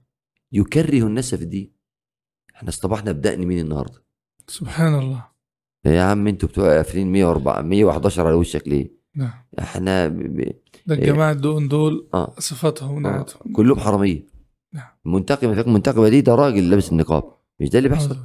[0.52, 1.72] يكره الناس في الدين.
[2.56, 4.02] إحنا اصطبحنا بدأني مين النهارده؟
[4.48, 5.24] سبحان الله
[5.84, 9.32] يا عم أنتوا بتوع قافلين 104 111 على وشك ليه؟ نعم.
[9.58, 10.16] إحنا ب...
[10.18, 10.52] ب...
[10.86, 12.34] ده الجماعة دول دول آه.
[12.38, 12.96] صفاتهم آه.
[12.96, 14.26] ونعتهم كلهم حرامية.
[14.72, 14.88] نعم.
[15.04, 17.32] منتقمه فيك منتقمه دي ده راجل لابس النقاب.
[17.60, 18.16] مش ده اللي بيحصل؟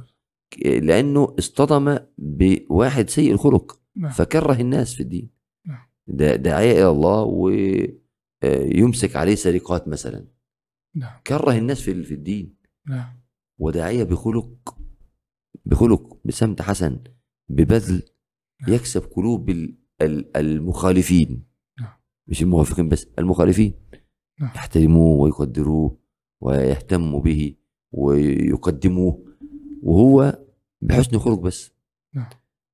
[0.64, 3.80] لأنه اصطدم بواحد سيء الخلق.
[3.96, 4.10] نعم.
[4.12, 5.30] فكره الناس في الدين.
[5.66, 5.86] نعم.
[6.06, 7.22] دا- داعية إلى الله
[8.44, 10.24] ويمسك عليه سرقات مثلا.
[10.94, 12.56] نعم كره الناس في في الدين
[12.88, 13.20] نعم
[13.58, 14.78] وداعية بخلق
[15.64, 17.00] بخلق بسمت حسن
[17.48, 18.02] ببذل
[18.62, 18.72] نعم.
[18.74, 21.44] يكسب قلوب ال- ال- المخالفين
[21.80, 21.92] نعم.
[22.26, 23.74] مش الموافقين بس المخالفين
[24.40, 24.50] نعم.
[24.54, 25.98] يحترموه ويقدروه
[26.40, 27.54] ويهتموا به
[27.92, 29.24] ويقدموه
[29.82, 30.38] وهو
[30.80, 31.72] بحسن خلق بس
[32.14, 32.28] نعم.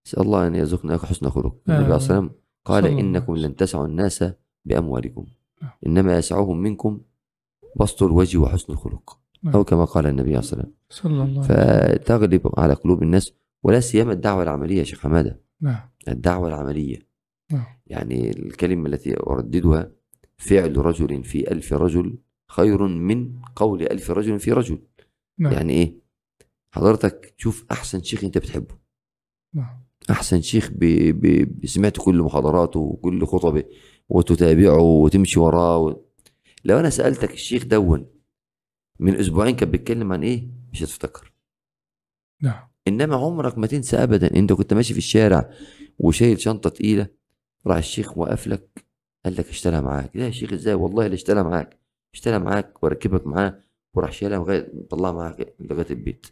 [0.07, 1.61] نسأل الله أن يرزقنا حسن خلق.
[1.69, 4.25] النبي عليه الصلاة والسلام قال عليه لن تسعوا الناس
[4.65, 5.27] بأموالكم
[5.63, 5.71] نعم.
[5.87, 7.01] إنما يسعهم منكم
[7.77, 9.19] بسط الوجه وحسن الخلق.
[9.43, 9.55] نعم.
[9.55, 13.81] أو كما قال النبي عليه الصلاة والسلام صلى الله عليه فتغلب على قلوب الناس ولا
[13.81, 15.41] سيما الدعوة العملية يا شيخ حمادة.
[15.61, 15.81] نعم.
[16.09, 16.99] الدعوة العملية.
[17.53, 17.65] نعم.
[17.87, 19.93] يعني الكلمة التي أرددها
[20.37, 24.79] فعل رجل في ألف رجل خير من قول ألف رجل في رجل.
[25.39, 25.53] نعم.
[25.53, 26.01] يعني إيه؟
[26.75, 28.75] حضرتك شوف أحسن شيخ أنت بتحبه.
[29.55, 29.81] نعم.
[30.11, 30.71] أحسن شيخ.
[30.75, 30.85] ب...
[31.21, 33.65] ب- سمعت كل محاضراته وكل خطبه
[34.09, 36.01] وتتابعه وتمشي وراه و...
[36.65, 38.07] لو أنا سألتك الشيخ دون
[38.99, 41.33] من أسبوعين كان بيتكلم عن إيه؟ مش هتفتكر.
[42.43, 42.69] نعم.
[42.89, 45.51] إنما عمرك ما تنسى ابدا أنت كنت ماشي في الشارع
[45.99, 47.07] وشايل شنطة تقيلة
[47.67, 48.85] راح الشيخ وقف لك
[49.25, 50.17] قال لك اشتريها معاك.
[50.17, 51.79] لا يا شيخ إزاي؟ والله اللي اشتريها معاك.
[52.15, 53.61] اشتريها معاك وركبك معاه
[53.95, 56.27] وراح شايلها لغاية طلعها معاك لغاية البيت.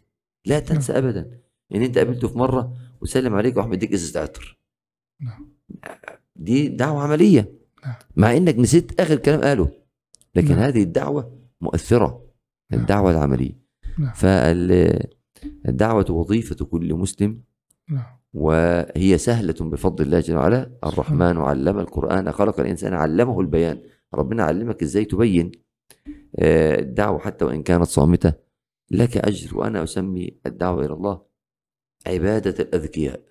[0.45, 1.39] لا تنسى ابدا
[1.75, 4.57] إن أنت قابلته في مرة وسلم عليك وراح مديك إزازة عطر.
[5.21, 5.53] نعم.
[6.35, 7.53] دي دعوة عملية.
[7.85, 7.95] نعم.
[8.15, 9.71] مع إنك نسيت آخر كلام قاله.
[10.35, 10.59] لكن نعم.
[10.59, 12.25] هذه الدعوة مؤثرة
[12.71, 12.81] نعم.
[12.81, 13.59] الدعوة العملية.
[13.97, 14.13] نعم.
[14.13, 17.41] فالدعوه وظيفة كل مسلم
[17.89, 18.19] نعم.
[18.33, 20.71] وهي سهلة بفضل الله جل وعلا.
[20.83, 23.81] الرحمن علم القرآن خلق الإنسان علمه البيان.
[24.13, 25.51] ربنا علمك إزاي تبين
[26.39, 28.33] آه، الدعوة حتى وإن كانت صامتة.
[28.91, 31.21] لك أجر وأنا أسمي الدعوة إلى الله
[32.07, 33.21] عبادة الأذكياء.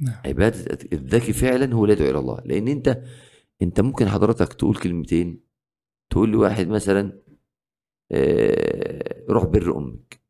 [0.00, 0.16] نعم.
[0.26, 2.40] عبادة الذكي فعلا هو يدعو إلى الله.
[2.44, 3.02] لأن أنت
[3.62, 5.40] أنت ممكن حضرتك تقول كلمتين
[6.10, 7.20] تقول لواحد مثلا
[8.12, 10.20] آه، روح بر أمك.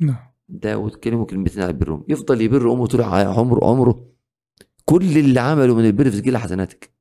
[0.00, 0.16] نعم.
[0.48, 4.06] ده وتكلموا كلمتين على بر امه يفضل يبر أمه طول عمره عمره.
[4.84, 6.94] كل اللي عمله من البر في سجل حسناتك.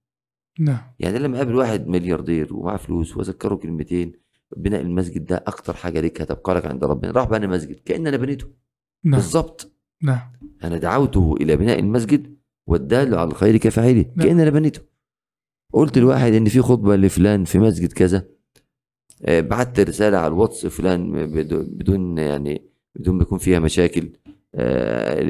[0.59, 0.79] نعم.
[0.99, 4.11] يعني لما اقابل واحد ملياردير ومعاه فلوس واذكره كلمتين
[4.57, 7.11] بناء المسجد ده أكتر حاجة ليك هتبقى لك عند ربنا.
[7.11, 8.47] راح بنى مسجد كان أنا بنيته.
[9.03, 9.15] نعم.
[9.15, 10.31] بالظبط نعم.
[10.63, 14.05] أنا دعوته إلى بناء المسجد والدال على الخير كفاعله.
[14.15, 14.27] نعم.
[14.27, 14.81] كان أنا بنيته.
[15.73, 18.25] قلت لواحد إن في خطبة لفلان في مسجد كذا
[19.25, 22.61] آه، بعت رسالة على الواتس فلان بدون يعني
[22.95, 24.09] بدون ما يكون فيها مشاكل
[24.55, 25.21] آه،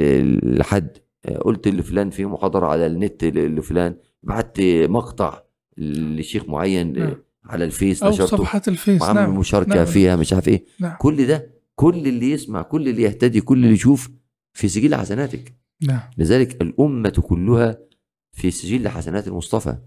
[0.43, 5.43] لحد آه، قلت لفلان في محاضرة على النت لفلان بعت مقطع
[5.77, 7.15] لشيخ معين نعم.
[7.45, 9.85] على الفيس أو نشرته صفحة الفيس نعم مشاركة نعم.
[9.85, 10.65] فيها مش عارف إيه.
[10.79, 10.95] نعم.
[10.99, 14.09] كل ده كل اللي يسمع كل اللي يهتدي كل اللي يشوف
[14.53, 15.53] في سجل حسناتك.
[15.81, 16.01] نعم.
[16.17, 17.77] لذلك الأمة كلها
[18.31, 19.77] في سجل حسنات المصطفى.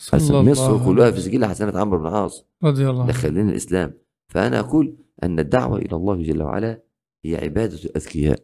[0.00, 2.46] صلى الله مصر كلها عليه في سجل حسنات عمرو بن العاص.
[2.64, 3.12] رضي الله عنه.
[3.12, 3.92] دخل لنا الإسلام.
[4.28, 6.82] فأنا أقول أن الدعوة إلى الله جل وعلا
[7.24, 8.38] هي عبادة الأذكياء.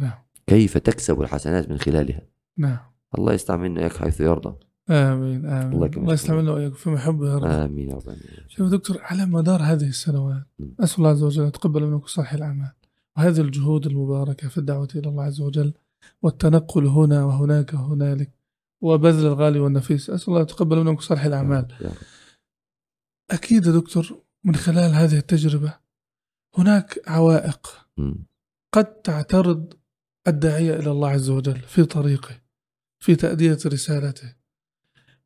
[0.00, 0.18] نعم.
[0.46, 2.22] كيف تكسب الحسنات من خلالها؟
[2.58, 2.78] نعم.
[3.18, 4.54] الله يستعملنا إياك حيث يرضى.
[4.90, 5.72] آمين آمين.
[5.72, 5.90] الله.
[5.96, 8.16] الله يستعملنا وإياكم في محبه يا رب آمين يا رب.
[8.48, 10.46] شوف دكتور على مدار هذه السنوات.
[10.80, 12.72] أسأل الله عز وجل أن يتقبل منكم صالح الأعمال.
[13.16, 15.74] وهذه الجهود المباركة في الدعوة إلى الله عز وجل
[16.22, 18.30] والتنقل هنا وهناك وهنالك
[18.80, 20.10] وبذل الغالي والنفيس.
[20.10, 21.66] أسأل الله يتقبل منكم صالح الأعمال.
[23.30, 25.74] أكيد يا دكتور من خلال هذه التجربة
[26.58, 27.86] هناك عوائق.
[28.72, 29.74] قد تعترض
[30.28, 32.40] الداعية إلى الله عز وجل في طريقه
[33.00, 34.34] في تأدية رسالته.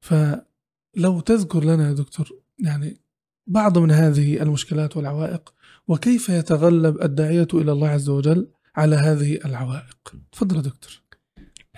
[0.01, 3.01] فلو تذكر لنا يا دكتور يعني
[3.47, 5.55] بعض من هذه المشكلات والعوائق
[5.89, 11.00] وكيف يتغلب الداعية إلى الله عز وجل على هذه العوائق؟ تفضل يا دكتور.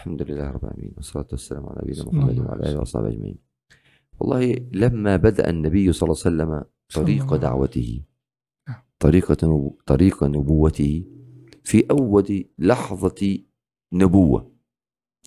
[0.03, 2.81] الحمد لله رب العالمين والصلاة والسلام على نبينا محمد وعلى آله.
[2.81, 3.39] وصحبه أجمعين.
[4.19, 8.03] والله لما بدأ النبي صلى الله عليه وسلم طريق دعوته
[8.69, 8.83] نعم.
[8.99, 11.05] طريقة طريق نبوته
[11.65, 13.39] في أول لحظة
[13.93, 14.53] نبوة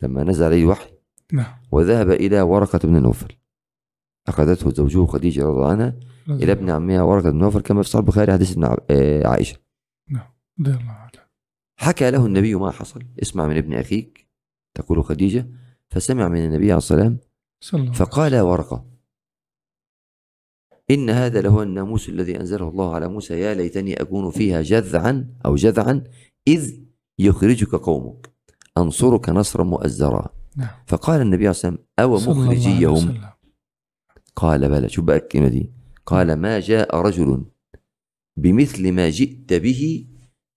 [0.04, 0.90] لما نزل عليه الوحي.
[1.34, 1.56] نعم.
[1.72, 3.36] وذهب إلى ورقة بن نوفل.
[4.28, 8.00] أخذته زوجه خديجة رضي الله عنها إلى ابن عمها ورقة بن نوفل كما في صحيح
[8.00, 9.58] البخاري حديث ابن آه، عائشة.
[10.60, 11.26] رضي الله عنه
[11.80, 13.04] حكى له النبي ما حصل.
[13.22, 14.25] اسمع من ابن أخيك.
[14.76, 15.50] تقول خديجة
[15.90, 17.18] فسمع من النبي عليه الصلاة
[17.62, 18.86] والسلام فقال ورقة.
[20.92, 25.56] إن هذا لهو الناموس الذي أنزله الله على موسى يا ليتني أكون فيها جذعا أو
[25.56, 26.04] جذعا
[26.48, 26.80] إذ
[27.20, 28.36] يخرجك قومك
[28.78, 30.30] أنصرك نصرا مؤزرا.
[30.56, 30.70] نعم.
[30.88, 33.22] فقال النبي عليه الصلاة والسلام أو مخرجيهم.
[34.36, 35.72] قال بلى شوف بقى الكلمة دي.
[36.06, 37.46] قال ما جاء رجل
[38.38, 40.08] بمثل ما جئت به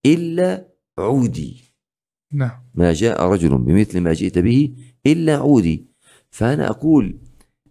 [0.07, 1.68] إلا عودي.
[2.33, 2.51] نعم.
[2.75, 4.75] ما جاء رجل بمثل ما جئت به
[5.07, 5.87] إلا عودي.
[6.31, 7.19] فأنا أقول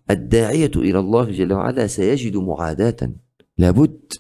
[0.10, 3.12] الداعية إلى الله جل وعلا سيجد معاداة.
[3.58, 4.14] لابد.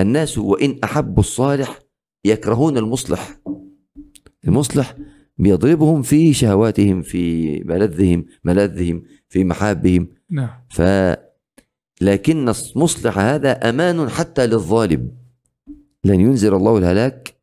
[0.00, 1.78] الناس وإن أحبوا الصالح
[2.24, 3.40] يكرهون المصلح.
[4.44, 4.96] المصلح
[5.38, 10.08] بيضربهم في شهواتهم في ملذهم ملذهم في محابهم.
[10.30, 10.50] نعم.
[10.70, 10.82] ف
[12.00, 15.10] لكن المصلح هذا أمان حتى للظالم.
[16.04, 17.41] لن ينزل الله الهلاك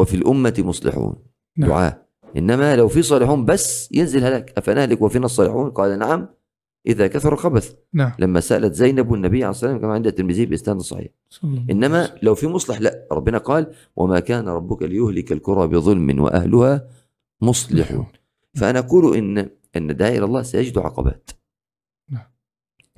[0.00, 1.16] وفي الأمة مصلحون.
[1.56, 1.68] نعم.
[1.70, 2.08] دعاء.
[2.36, 4.52] إنما لو في صالحون بس ينزل هلاك.
[4.58, 6.28] أفنهلك وفينا الصالحون؟ قال نعم.
[6.86, 7.74] إذا كثر الخبث.
[7.92, 8.12] نعم.
[8.18, 11.08] لما سألت زينب النبي عليه الصلاة والسلام كما عند الترمذي بإسناد صحيح.
[11.30, 12.08] وسلم.
[12.22, 13.06] لو في مصلح لا.
[13.12, 16.88] ربنا قال وما كان ربك ليهلك القرى بظلم وأهلها
[17.40, 18.06] مصلحون.
[18.54, 19.38] فأنا أقول إن
[19.76, 21.30] إن الداعي إلى الله سيجد عقبات.
[22.10, 22.22] نعم.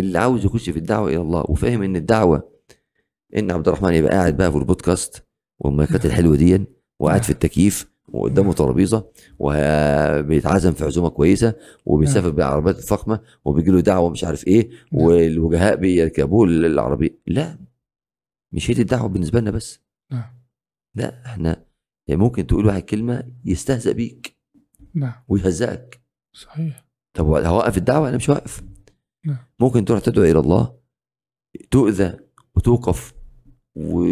[0.00, 2.50] اللي عاوز يخش في الدعوة إلى الله وفاهم إن الدعوة
[3.36, 5.26] إن عبد الرحمن يبقى قاعد بقى في البودكاست
[5.58, 11.54] والمايكات الحلوة دي وقاعد في التكييف وقدامه ترابيزة وبيتعزم في عزومة كويسة
[11.86, 15.02] وبيسافر بالعربيات الفخمة وبيجي له دعوة مش عارف إيه نعم.
[15.02, 17.58] والوجهاء بيركبوه العربيه لا
[18.52, 19.80] مش هي دي الدعوة بالنسبة لنا بس.
[20.12, 20.32] نعم
[20.94, 21.64] لا إحنا
[22.08, 24.36] يعني ممكن تقول واحد كلمة يستهزأ بيك
[24.94, 25.12] نعم.
[25.28, 26.00] ويهزئك
[26.32, 26.86] صحيح.
[27.14, 28.62] طب هوقف الدعوة؟ أنا مش واقف.
[29.26, 29.36] نعم.
[29.60, 30.76] ممكن تروح تدعو إلى الله
[31.70, 32.16] تؤذى
[32.54, 33.12] وتوقف
[33.74, 34.02] و...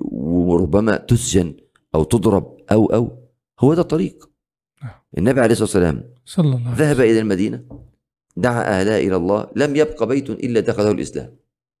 [0.00, 1.54] وربما تسجن
[1.94, 3.18] أو تضرب أو أو
[3.60, 4.30] هو ده الطريق.
[4.84, 4.92] نعم.
[5.18, 7.64] النبي عليه الصلاة والسلام صلى الله عليه ذهب إلى المدينة
[8.36, 11.36] دعا اهلها إلى الله لم يبق بيت إلا دخله الإسلام.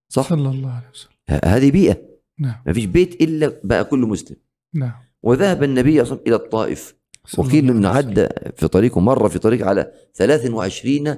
[0.08, 1.40] صح؟ صلى الله عليه وسلم.
[1.44, 1.96] هذه بيئة.
[2.38, 2.62] نعم.
[2.66, 4.36] ما فيش بيت إلا بقى كله مسلم.
[4.74, 4.92] نعم.
[5.22, 6.94] وذهب النبي صلى الله عليه وسلم إلى الطائف.
[7.38, 7.86] وقيل وسلم.
[7.86, 11.08] عدى في طريقه مره في طريق على 23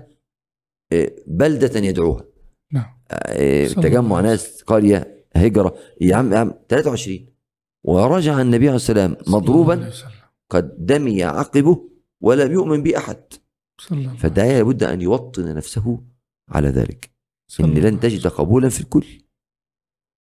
[0.92, 2.24] آه، بلدة يدعوها.
[2.72, 2.98] نعم.
[3.10, 5.76] آه، تجمع ناس قرية هجرة.
[6.00, 7.35] يا عم يا عم 23
[7.86, 10.10] ورجع النبي عليه السلام صلى الله عليه مضروبا وسلم.
[10.50, 13.34] قد دمي عقبه ولم يؤمن به عليه
[14.18, 16.02] فالداعيه لابد أن يوطن نفسه
[16.48, 17.10] على ذلك.
[17.48, 19.06] الله لن تجد قبولا في الكل.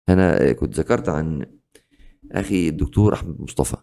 [0.10, 1.46] أنا كنت ذكرت عن
[2.32, 3.78] أخي الدكتور أحمد مصطفى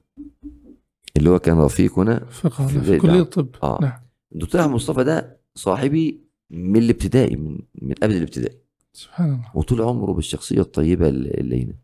[1.17, 3.21] اللي هو كان رفيقنا في في كلية.
[3.21, 3.49] الطب.
[3.63, 3.79] آه.
[3.83, 4.01] نعم.
[4.33, 8.59] الدكتور أحمد مصطفى ده صاحبي من الابتدائي من من قبل الابتدائي.
[8.93, 9.51] سبحان الله.
[9.55, 11.75] وطول عمره بالشخصية الطيبة اللينة.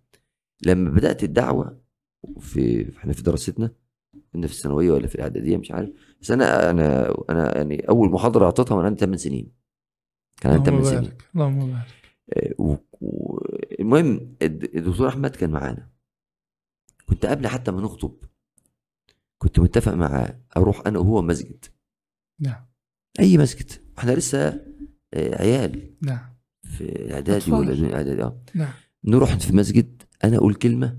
[0.66, 1.87] لما بدأت الدعوة
[2.40, 3.70] في إحنا في دراستنا
[4.32, 5.90] كنا في الثانوية ولا في الإعدادية مش عارف.
[6.20, 9.52] بس أنا أنا أنا يعني أول محاضرة أعطيتها وأنا عندي 8 سنين.
[10.40, 11.18] كان عندي اللهم 8 سنين.
[11.34, 11.86] اللهم بارك
[12.36, 12.78] آه،
[13.80, 15.88] المهم الد- الدكتور أحمد كان معانا.
[17.06, 18.14] كنت قبل حتى ما نخطب
[19.38, 21.64] كنت متفق معاه أروح أنا وهو مسجد.
[22.40, 22.64] نعم.
[23.20, 24.48] أي مسجد؟ إحنا لسه
[25.14, 25.94] آه، عيال.
[26.02, 26.34] نعم.
[26.62, 27.52] في إعدادي.
[27.52, 28.42] ولا إعدادي آه.
[28.54, 28.72] نعم.
[29.04, 30.98] نروح في مسجد أنا أقول كلمة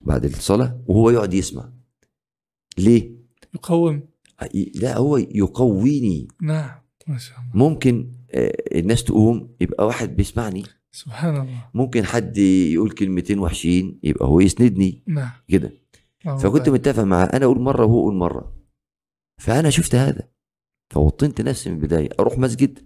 [0.00, 1.72] بعد الصلاة وهو يقعد يسمع.
[2.78, 3.12] ليه؟
[3.54, 4.02] يقوم.
[4.74, 6.28] لا هو يقويني.
[6.42, 7.50] نعم ما شاء الله.
[7.54, 10.62] ممكن آه، الناس تقوم يبقى واحد بيسمعني.
[10.92, 11.68] سبحان الله.
[11.74, 15.02] ممكن حد يقول كلمتين وحشين يبقى هو يسندني.
[15.06, 15.30] نعم.
[15.48, 15.72] كده.
[16.24, 16.68] فكنت.
[16.68, 17.24] متفق معاه.
[17.24, 18.56] أنا أقول مرة وهو يقول مرة.
[19.40, 20.28] فأنا شفت هذا.
[20.90, 22.08] فوطنت نفسي من البداية.
[22.20, 22.78] أروح مسجد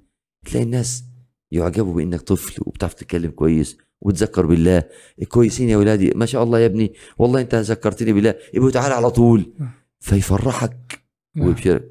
[0.46, 1.04] تلاقي الناس
[1.50, 3.78] يعجبوا بأنك طفل وبتعرف تتكلم كويس.
[4.04, 4.82] وتذكر بالله.
[5.28, 6.10] كويسين يا ولادي.
[6.10, 6.92] ما شاء الله يا ابني.
[7.18, 8.34] والله انت ذكرتني بالله.
[8.54, 9.52] يبقى تعالى على طول.
[9.58, 9.70] نعم.
[10.00, 11.00] فيفرحك
[11.34, 11.46] نعم.
[11.46, 11.90] ويبشرك.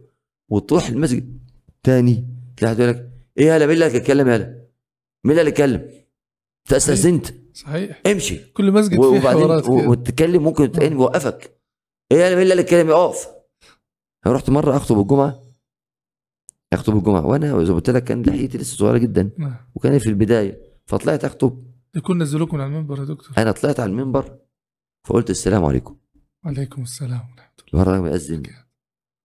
[0.49, 1.39] وتروح المسجد
[1.84, 2.28] تاني.
[2.58, 4.63] تلاقي يقول لك إيه يالا مين اللي هيتكلم يالا؟
[5.23, 5.89] مين اللي هيتكلم
[6.65, 8.02] انت استاذنت صحيح.
[8.08, 8.52] امشي.
[8.54, 9.71] كل مسجد فيه وبعدين.
[9.89, 11.60] وتتكلم ممكن تلاقيني موقفك.
[12.12, 13.28] إيه يالا مين اللي يتكلم أقف.
[14.26, 15.43] أنا رحت مرة أخطب الجمعة.
[16.73, 17.26] أخطب الجمعة.
[17.26, 19.30] وأنا زي ما قلت لك كان لحيتي لسه صغيرة جدا.
[19.38, 19.56] نعم.
[19.76, 20.62] وكان في البداية.
[20.86, 21.72] فطلعت أخطب.
[21.95, 23.34] يكون نزلوكم على المنبر يا دكتور.
[23.38, 24.39] أنا طلعت على المنبر
[25.08, 25.97] فقلت السلام عليكم.
[26.45, 27.82] وعليكم السلام ورحمة الله.
[27.82, 28.43] الراجل مأذن.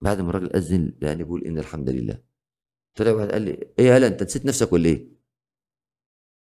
[0.05, 2.23] بعد ما الراجل أذن لقاني بقول إن الحمد لله.
[2.99, 5.09] طلع واحد قال لي إيه يا هلا أنت نسيت نفسك ولا إيه؟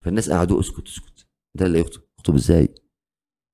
[0.05, 1.27] فالناس قعدوا اسكت اسكت.
[1.55, 2.03] ده اللي يخطب.
[2.19, 2.75] يخطب إزاي؟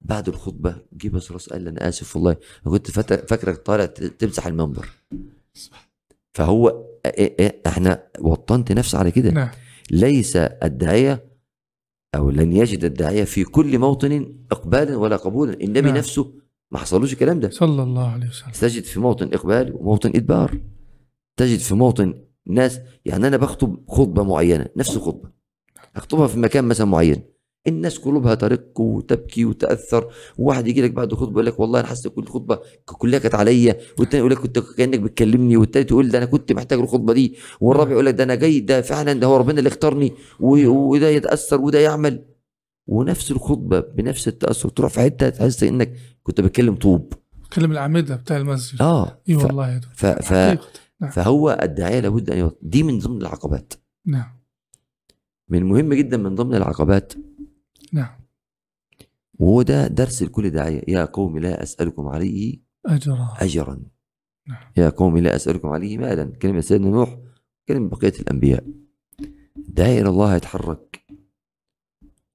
[0.05, 2.31] بعد الخطبة جه بس راس قال لي أنا آسف والله.
[2.67, 4.89] أنا كنت فاكرك طالع تمسح المنبر.
[6.35, 9.31] فهو إيه- إيه، إحنا وطنت نفسي على كده.
[9.31, 9.51] نعم.
[9.91, 11.34] ليس الداعية
[12.15, 15.53] أو لن يجد الداعية في كل موطن إقبالا ولا قبولا.
[15.53, 15.97] النبي نعم.
[15.97, 16.35] نفسه
[16.71, 17.51] ما حصلوش الكلام ده.
[17.51, 18.51] صلى الله عليه وسلم.
[18.51, 20.61] تجد في موطن إقبال وموطن إدبار.
[21.37, 22.15] تجد في موطن
[22.47, 25.31] ناس يعني أنا بخطب خطبة معينة نفس الخطبه
[25.97, 27.23] اخطبها في مكان مثلا معين.
[27.67, 32.07] الناس قلوبها ترق وتبكي وتأثر وواحد يجي لك بعد خطبة يقول لك والله أنا حاسس
[32.07, 36.27] كل خطبة كلها كانت عليا والتاني يقول لك كنت كأنك بتكلمني والتالت يقول ده أنا
[36.27, 39.59] كنت محتاج الخطبة دي والرابع يقول لك ده أنا جاي ده فعلا ده هو ربنا
[39.59, 42.25] اللي اختارني وده يتأثر وده يعمل.
[42.87, 47.13] ونفس الخطبة بنفس التأثر تروح في حتة تحس إنك كنت بتكلم طوب.
[47.53, 48.83] كلم الأعمدة بتاع المسجد.
[48.83, 49.81] آه اي ف- والله يا.
[49.95, 50.07] ف...
[50.07, 50.33] ف...
[51.01, 51.11] نعم.
[51.11, 52.59] فهو الداعية لابد أن يوط...
[52.63, 53.73] دي من ضمن العقبات.
[54.07, 54.27] نعم.
[55.49, 57.13] من المهم جدا من ضمن العقبات
[57.95, 58.21] نعم.
[59.35, 60.83] وهو ده درس لكل داعية.
[60.89, 63.83] يا قوم لا أسألكم عليه أجرى أجرا.
[64.49, 64.73] نعم.
[64.77, 66.25] يا قوم لا أسألكم عليه مالا.
[66.25, 67.19] كلمة سيدنا نوح
[67.69, 68.65] كلمة بقية الأنبياء.
[69.57, 71.07] الداعي إلى الله يتحرك.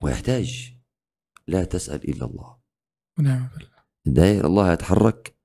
[0.03, 0.77] ويحتاج.
[1.47, 2.57] لا تسأل إلا الله.
[3.19, 3.49] ونعم
[4.05, 4.39] بالله.
[4.39, 5.35] إلى الله يتحرك.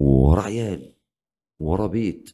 [0.00, 0.94] وراه عيال
[1.60, 2.30] وراه بيت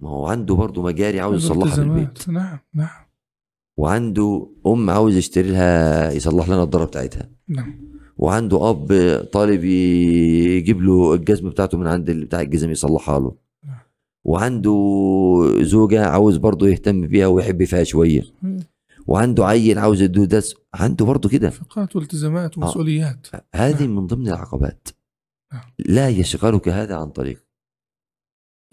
[0.00, 2.28] ما هو عنده برضه مجاري عاوز يصلحها في البيت.
[2.28, 3.03] نعم نعم.
[3.76, 7.30] وعنده أم عاوز يشتري لها يصلح لنا الضره بتاعتها.
[7.48, 7.94] نعم.
[8.16, 8.88] وعنده أب
[9.32, 13.36] طالب يجيب له الجزمة بتاعته من عند بتاع الجزم يصلحها له.
[13.66, 13.78] نعم.
[14.24, 14.74] وعنده
[15.60, 18.22] زوجة عاوز برضه يهتم بيها ويحب فيها شوية.
[19.06, 20.54] وعنده عيل عاوز يديه درس.
[20.74, 21.50] عنده برضه كده.
[21.50, 23.26] فقات والتزامات ومسؤوليات.
[23.54, 23.96] هذه نعم.
[23.96, 24.88] من ضمن العقبات.
[25.52, 25.62] نعم.
[25.78, 27.44] لا يشغلك هذا عن طريق.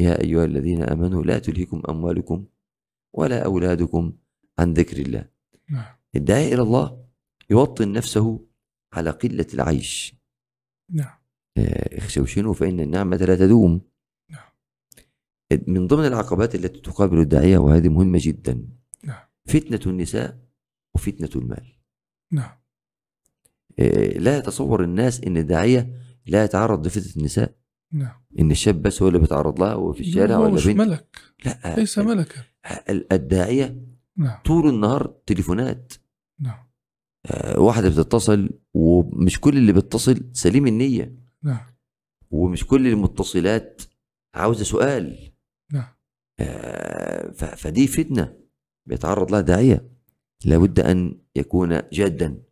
[0.01, 2.45] يا أيها الذين آمنوا لا تلهكم أموالكم
[3.13, 4.13] ولا أولادكم
[4.59, 5.25] عن ذكر الله.
[5.69, 5.95] نعم.
[6.15, 7.05] الداعي إلى الله
[7.49, 8.45] يوطن نفسه
[8.93, 10.15] على قلة العيش.
[10.89, 11.15] نعم.
[11.57, 13.81] آه، اخشوشنوا فإن النعمة لا تدوم.
[14.29, 14.49] نعم.
[15.67, 18.67] من ضمن العقبات التي تقابل الداعية وهذه مهمة جدا.
[19.03, 19.23] نعم.
[19.45, 20.39] فتنة النساء
[20.95, 21.73] وفتنة المال.
[22.31, 22.51] نعم.
[23.79, 25.93] آه، لا يتصور الناس أن الداعية
[26.25, 27.55] لا يتعرض لفتنة النساء.
[27.91, 28.21] نعم.
[28.39, 30.77] أن الشاب بس هو اللي بيتعرض لها وفي الشارع ولا مش بنت.
[30.77, 31.17] ملك.
[31.45, 31.75] لا.
[31.75, 32.43] ليس ملكا.
[32.89, 33.81] ال- الداعية
[34.17, 34.41] نعم.
[34.45, 35.93] طول النهار تليفونات.
[36.39, 36.71] نعم.
[37.25, 41.15] آه، واحدة بتتصل ومش كل اللي بيتصل سليم النية.
[41.43, 41.75] نعم.
[42.31, 43.81] ومش كل المتصلات
[44.35, 45.31] عاوزة سؤال.
[45.73, 45.93] نعم.
[46.39, 48.37] آه، فدي فتنة
[48.87, 49.91] بيتعرض لها داعية.
[50.45, 52.43] لابد أن يكون جادا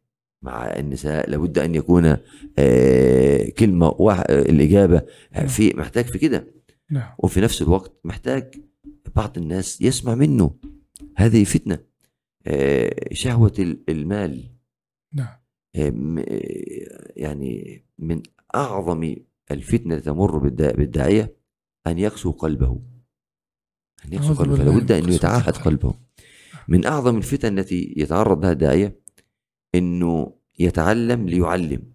[0.43, 1.30] مع النساء.
[1.30, 2.17] لابد أن يكون
[2.60, 5.02] آه، كلمة واحد الإجابة
[5.34, 6.54] آه، في محتاج في كده.
[6.91, 7.13] نعم.
[7.19, 8.56] وفي نفس الوقت محتاج
[9.15, 10.56] بعض الناس يسمع منه.
[11.17, 11.79] هذه فتنة.
[12.47, 14.49] آه، شهوة ال- المال.
[15.13, 15.35] نعم.
[15.75, 18.21] آه، آه، يعني من
[18.55, 19.15] أعظم
[19.51, 21.35] الفتنة التي تمر بالدا- بالداعية
[21.88, 22.81] أن يقسو قلبه.
[24.05, 24.55] أن يقسو قلبه.
[24.97, 25.53] أن قسوة يتعهد.
[25.57, 25.93] قلبه.
[26.67, 28.99] من أعظم الفتن التي يتعرض لها الداعية
[29.75, 31.93] أنه يتعلم ليعلم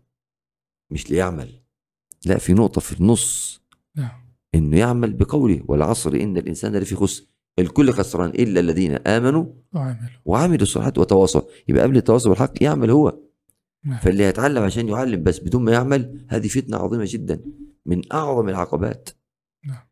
[0.90, 1.60] مش ليعمل.
[2.26, 3.60] لا في نقطة في النص.
[3.96, 4.24] نعم.
[4.54, 7.24] أنه يعمل بقوله والعصر إن الإنسان لفي خسر.
[7.58, 10.08] الكل خسران إلا الذين آمنوا وعملوا.
[10.24, 11.42] وعملوا الصالحات وتواصوا.
[11.68, 13.18] يبقى قبل التواصل بالحق يعمل هو.
[13.84, 13.98] نعم.
[13.98, 17.44] فاللي يتعلم عشان يعلم بس بدون ما يعمل هذه فتنة عظيمة جدا.
[17.86, 19.10] من أعظم العقبات.
[19.66, 19.82] نعم.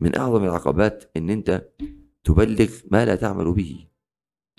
[0.00, 1.68] من أعظم العقبات إن أنت
[2.24, 3.86] تبلغ ما لا تعمل به.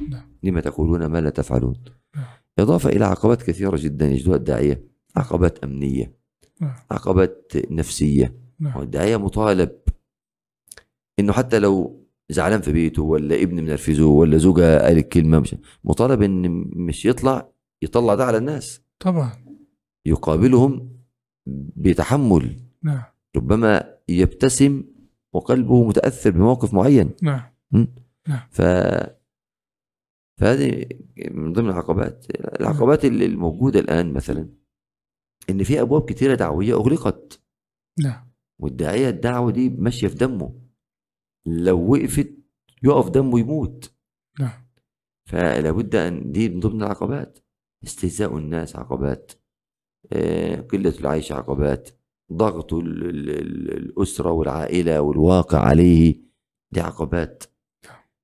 [0.09, 0.37] نعم.
[0.43, 1.83] لما تقولون ما لا تفعلون.
[2.15, 2.25] نعم.
[2.59, 4.87] إضافة إلى عقبات كثيرة جدا يجدها الداعية.
[5.15, 6.15] عقبات أمنية.
[6.61, 6.75] نعم.
[6.91, 8.35] عقبات نفسية.
[8.59, 8.77] نعم.
[8.77, 9.71] والداعية مطالب.
[11.19, 16.21] إنه حتى لو زعلان في بيته ولا ابن منرفزه ولا زوجة قالت كلمة مش مطالب
[16.21, 17.49] إن مش يطلع
[17.81, 18.81] يطلع ده على الناس.
[18.99, 19.31] طبعا.
[20.05, 20.89] يقابلهم
[21.75, 22.59] بتحمل.
[22.83, 23.03] نعم.
[23.35, 24.83] ربما يبتسم
[25.33, 27.11] وقلبه متأثر بموقف معين.
[27.21, 27.41] نعم.
[28.49, 28.61] ف
[30.37, 30.85] فهذه
[31.31, 32.25] من ضمن العقبات.
[32.59, 34.49] العقبات اللي الموجودة الآن مثلا
[35.49, 37.41] إن في أبواب كثيرة دعوية أغلقت.
[37.99, 38.27] نعم.
[38.59, 40.64] والداعية الدعوة دي ماشية في دمه.
[41.45, 42.35] لو وقفت
[42.83, 43.91] يقف دمه يموت.
[44.39, 44.65] نعم.
[45.29, 47.39] فلا بد أن دي من ضمن العقبات.
[47.83, 49.31] استهزاء الناس عقبات.
[50.13, 51.89] آه، قلة العيش عقبات.
[52.33, 56.21] ضغط ال- ال- ال- الأسرة والعائلة والواقع عليه.
[56.71, 57.43] دي عقبات.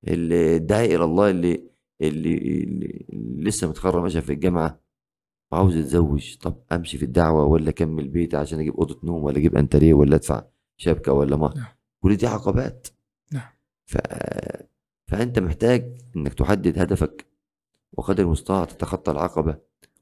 [0.08, 3.06] الداعي إلى الله اللي اللي, اللي
[3.44, 4.82] لسه متخرج مثلا في الجامعة.
[5.52, 6.38] وعاوز يتزوج.
[6.38, 10.16] طب أمشي في الدعوة ولا أكمل بيتي عشان أجيب أوضة نوم ولا أجيب أنتريه ولا
[10.16, 10.44] أدفع
[10.78, 11.66] شبكة ولا ما نعم.
[12.04, 12.88] كل دي عقبات.
[12.88, 13.01] نعم.
[13.92, 13.98] ف...
[15.08, 17.26] فأنت محتاج إنك تحدد هدفك
[17.94, 19.58] وقدر المستطاع تتخطى العقبة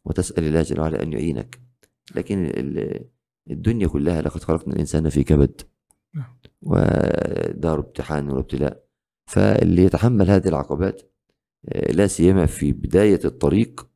[0.05, 1.59] وتسأل الله جل وعلا أن يعينك
[2.15, 3.05] لكن ال-
[3.51, 5.61] الدنيا كلها لقد خلقنا الإنسان في كبد
[6.13, 6.37] نعم.
[6.61, 8.83] ودار امتحان وابتلاء
[9.29, 11.01] فاللي يتحمل هذه العقبات
[11.69, 13.89] آه، لا سيما في بداية الطريق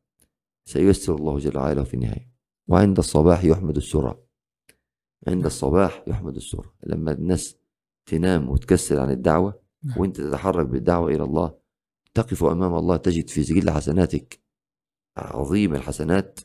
[0.64, 2.30] سييسر الله جل وعلا في النهاية
[2.68, 4.24] وعند الصباح يحمد السرعة
[5.28, 7.56] عند الصباح يحمد السرعة لما الناس
[8.06, 9.63] تنام وتكسل عن الدعوة نعم.
[9.96, 11.58] وانت تتحرك بالدعوة إلى الله
[12.14, 14.40] تقف أمام الله تجد في سجل حسناتك
[15.16, 16.40] عظيم الحسنات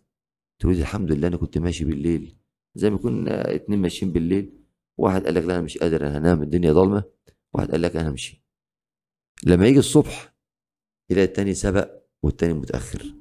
[0.59, 2.35] تقول الحمد لله أنا كنت ماشي بالليل.
[2.75, 4.59] زي ما كنا اتنين ماشيين بالليل
[4.97, 7.03] واحد قال لك لا أنا مش قادر أنا هنام الدنيا ضلمه
[7.53, 8.43] واحد قال لك أنا همشي.
[9.45, 10.35] لما يجي الصبح
[11.09, 11.89] يلاقي التاني سبق
[12.23, 13.15] والتاني متأخر.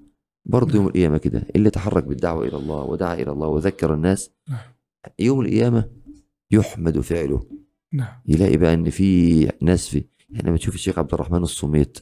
[0.44, 4.58] برضه يوم القيامة كده اللي تحرك بالدعوة إلى الله ودعا إلى الله وذكر الناس نعم.
[5.18, 5.90] يوم القيامة
[6.50, 7.57] يحمد فعله.
[7.92, 8.20] نعم.
[8.26, 11.98] يلاقي بقى إن في ناس في يعني لما تشوف الشيخ عبد الرحمن الصميت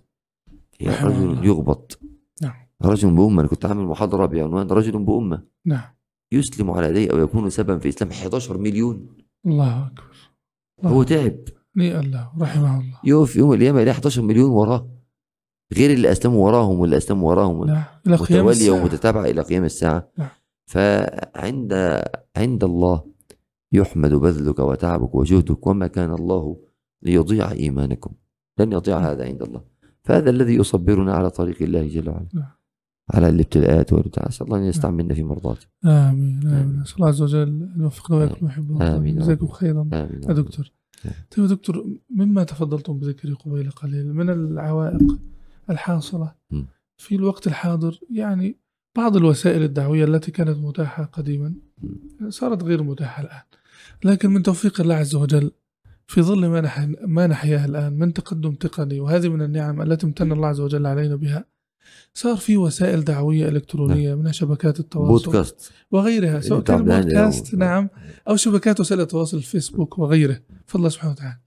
[0.82, 1.44] رحمه رجل الله.
[1.44, 2.00] يغبط
[2.42, 2.54] نعم.
[2.82, 5.42] رجل بأمة أنا كنت عامل محاضرة بعنوان رجل بأمة.
[5.64, 5.96] نعم.
[6.32, 9.06] يسلم على يديه أو يكون سببا في إسلام 11 مليون.
[9.46, 10.30] الله أكبر.
[10.78, 11.38] الله هو تعب.
[11.76, 13.00] ني الله رحمه الله.
[13.04, 14.88] يقف يوم القيامة يلاقي 11 مليون وراه.
[15.76, 17.64] غير اللي أسلموا وراهم واللي أسلموا وراهم.
[17.64, 17.84] نعم.
[18.06, 20.08] متوالية ومتتابعة إلى قيام الساعة.
[20.18, 20.28] نعم.
[20.66, 22.02] فعند
[22.36, 23.04] عند الله
[23.72, 26.56] يحمد بذلك وتعبك وجهدك وما كان الله
[27.02, 28.12] ليضيع إيمانكم.
[28.58, 29.64] لن يضيع هذا عند الله.
[30.04, 32.28] فهذا الذي يصبرنا على طريق الله جل وعلا.
[32.34, 32.50] نعم.
[33.14, 35.66] على الابتلاءات والبتاع اسال الله أن يستعملنا في مرضاته.
[35.84, 36.80] آمين آمين.
[36.80, 37.42] أسأل الله عز وجل.
[37.42, 39.18] أن يوفقنا وإياكم ويحب الله آمين.
[39.18, 39.80] جزاكم خيرا.
[39.92, 40.20] آمين.
[40.28, 40.72] يا دكتور.
[41.04, 45.18] طيب يا دكتور مما تفضلتم بذكره قبيل قليل؟ من العوائق
[45.70, 46.62] الحاصلة م.
[46.96, 48.58] في الوقت الحاضر يعني
[48.96, 51.54] بعض الوسائل الدعوية التي كانت متاحة قديما.
[52.28, 53.40] صارت غير متاحة الآن.
[54.04, 55.50] لكن من توفيق الله عز وجل
[56.06, 56.88] في ظل ما, نح...
[57.06, 61.16] ما نحياه الآن من تقدم تقني وهذه من النعم التي امتن الله عز وجل علينا
[61.16, 61.44] بها
[62.14, 65.72] صار في وسائل دعوية إلكترونية منها شبكات التواصل بودكاست.
[65.90, 67.88] وغيرها سواء بتاع كان بلان بودكاست أو- نعم.
[68.28, 70.40] أو شبكات وسائل التواصل الفيسبوك وغيره.
[70.66, 71.38] فضل الله سبحانه وتعالى.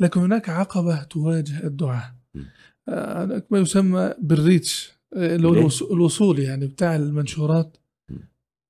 [0.00, 2.40] لكن هناك عقبة تواجه الدعاة م.
[2.88, 7.76] آه، ما يسمى بال reach آه، اللي هو الوصول يعني بتاع المنشورات.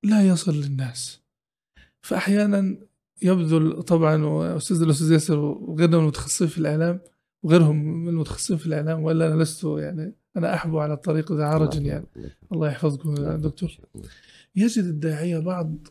[0.09, 1.21] لا يصل للناس.
[2.01, 2.77] فأحيانا
[3.23, 7.01] يبذل طبعا وأستاذ الأستاذ ياسر وغيرنا من المتخصصين في الإعلام
[7.43, 11.87] وغيرهم من المتخصصين في الإعلام ولا أنا لست يعني أنا أحبو على الطريق ذا عرج
[11.87, 12.07] يعني.
[12.53, 13.71] الله يحفظكم يا دكتور.
[14.57, 15.87] يجد الداعية بعض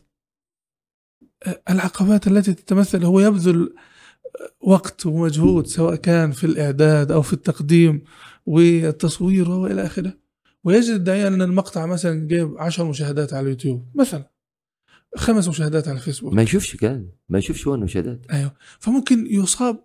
[1.70, 3.04] العقبات التي تتمثل.
[3.04, 3.74] هو يبذل
[4.60, 8.04] وقت ومجهود سواء كان في الإعداد أو في التقديم
[8.46, 10.27] والتصوير وإلى آخره.
[10.64, 14.30] ويجد الداعية أن المقطع مثلا جايب عشر مشاهدات على اليوتيوب مثلا
[15.16, 16.32] خمس مشاهدات على الفيسبوك.
[16.32, 18.30] ما يشوفش كان ما يشوفش هو المشاهدات.
[18.30, 18.54] أيوه.
[18.78, 19.84] فممكن يصاب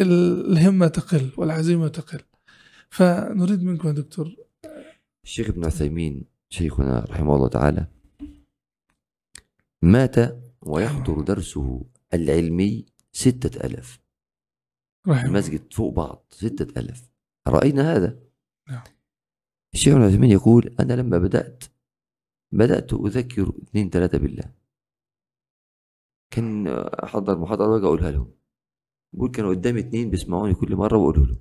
[0.00, 2.20] الهمة تقل والعزيمة تقل.
[2.90, 4.36] فنريد منكم يا دكتور.
[5.24, 7.86] الشيخ ابن عثيمين شيخنا رحمه الله تعالى
[9.82, 10.16] مات
[10.62, 14.00] ويحضر درسه العلمي ستة ألف
[15.08, 17.10] رحمه المسجد فوق بعض ستة ألف
[17.48, 18.18] رأينا هذا؟
[18.68, 18.82] نعم.
[19.74, 21.64] الشيخ عثيمين يقول أنا لما بدأت
[22.52, 24.44] بدأت أذكر اثنين ثلاثة بالله.
[26.30, 26.66] كان
[27.04, 28.30] أحضر محاضرة وأجي أقولها لهم.
[29.14, 31.36] يقول كانوا قدامي اثنين بيسمعوني كل مرة وأقوله له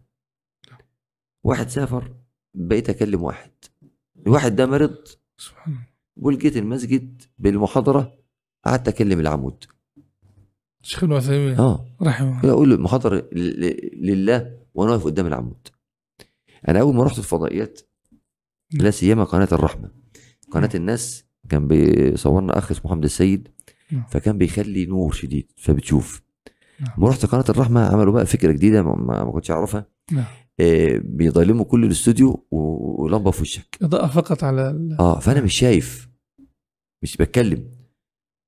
[1.43, 2.15] واحد سافر
[2.53, 3.51] بقيت أكلم واحد.
[4.28, 5.07] الواحد ده مرض.
[6.17, 8.17] بقول جيت المسجد بالمحاضرة
[8.65, 9.63] قعدت أكلم العمود.
[10.84, 11.86] الشيخ ابن عثيمين آه.
[12.01, 12.53] رحمه الله.
[12.53, 15.67] أقول له محاضره ل- ل- لله وأنا واقف قدام العمود.
[16.67, 17.82] أنا أول ما رحت الفضائيات
[18.74, 19.91] لا سيما قناة الرحمة.
[20.51, 23.47] قناة الناس كان بيصورنا أخ اسمه محمد السيد
[23.91, 24.05] نعم.
[24.09, 26.22] فكان بيخلي نور شديد فبتشوف.
[26.80, 26.89] نعم.
[26.97, 29.86] لما رحت قناة الرحمة عملوا بقى فكرة جديدة ما, كنتش أعرفها.
[30.11, 30.26] نعم.
[30.59, 33.78] آه بيضلموا كل الاستوديو ولمبة في وشك.
[33.82, 36.09] إضاءة فقط على ال- آه فأنا مش شايف
[37.03, 37.72] مش بتكلم.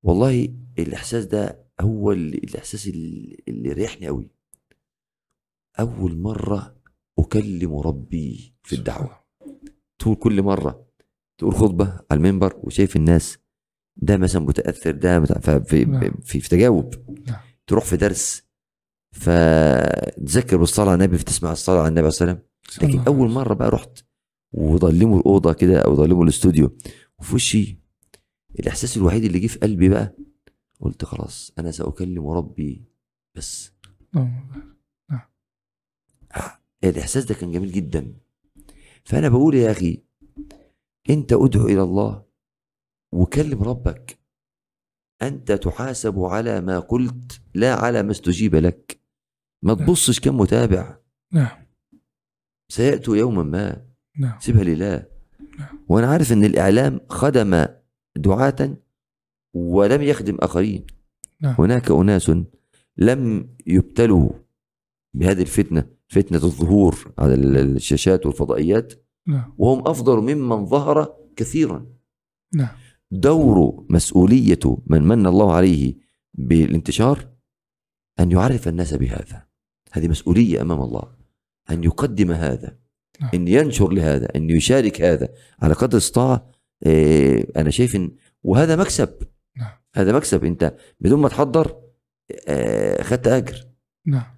[0.03, 0.47] والله
[0.79, 4.29] الإحساس ده هو ال- الإحساس اللي اللي ريحني قوي.
[5.79, 6.75] أول مرة
[7.19, 9.26] أكلم ربي في الدعوة.
[9.99, 10.85] تقول كل مرة
[11.37, 13.37] تقول خطبة على المنبر وشايف الناس
[13.95, 15.39] ده مثلا متأثر ده متع...
[15.39, 16.11] ففي نعم.
[16.23, 16.93] في, في تجاوب
[17.27, 17.37] نعم.
[17.67, 18.43] تروح في درس
[19.11, 23.53] فتذكر بالصلاة على النبي فتسمع الصلاة على النبي عليه الصلاه والسلام لكن الله أول مرة
[23.53, 23.99] بقى رحت
[24.51, 26.77] وضلموا الأوضة كده أو ضلموا الاستوديو
[27.19, 27.79] وفي وشي
[28.59, 30.15] الإحساس الوحيد اللي جه في قلبي بقى
[30.79, 32.85] قلت خلاص أنا سأكلم ربي
[33.35, 33.71] بس
[34.13, 34.41] وسلم.
[36.83, 38.13] الإحساس ده كان جميل جدا
[39.07, 40.03] فأنا بقول يا أخي
[41.09, 42.25] أنت ادعو إلى الله
[43.13, 44.19] وكلم ربك.
[45.21, 49.01] أنت تحاسب على ما قلت لا على ما استجيب لك.
[49.63, 50.97] ما تبصش كم متابع.
[51.33, 51.67] نعم.
[52.71, 53.87] سيأتوا يوما ما.
[54.19, 54.39] نعم.
[54.39, 55.07] سيبها لله.
[55.59, 55.85] نعم.
[55.89, 57.65] وأنا عارف إن الإعلام خدم
[58.17, 58.77] دعاة
[59.53, 60.87] ولم يخدم آخرين.
[61.41, 61.55] نعم.
[61.59, 62.31] هناك أناس
[62.97, 64.29] لم يبتلوا
[65.13, 65.96] بهذه الفتنة.
[66.07, 68.93] فتنة الظهور على ال- الشاشات والفضائيات.
[69.27, 69.53] نعم.
[69.57, 71.85] وهم أفضل ممن ظهر كثيرا.
[72.53, 72.69] نعم.
[73.11, 75.95] دور مسؤولية من من الله عليه
[76.33, 77.27] بالانتشار
[78.19, 79.47] أن يعرف الناس بهذا.
[79.91, 81.03] هذه مسؤولية أمام الله.
[81.71, 82.77] أن يقدم هذا.
[83.21, 83.29] نعم.
[83.33, 84.35] أن ينشر لهذا.
[84.35, 85.29] أن يشارك هذا.
[85.61, 86.51] على قدر الاستطاعة
[86.83, 88.11] آه، أنا شايف إن
[88.43, 89.09] وهذا مكسب.
[89.57, 89.71] نعم.
[89.95, 90.43] هذا مكسب.
[90.45, 91.75] أنت بدون ما تحضر
[92.47, 93.67] آه، خدت أجر.
[94.05, 94.36] نعم.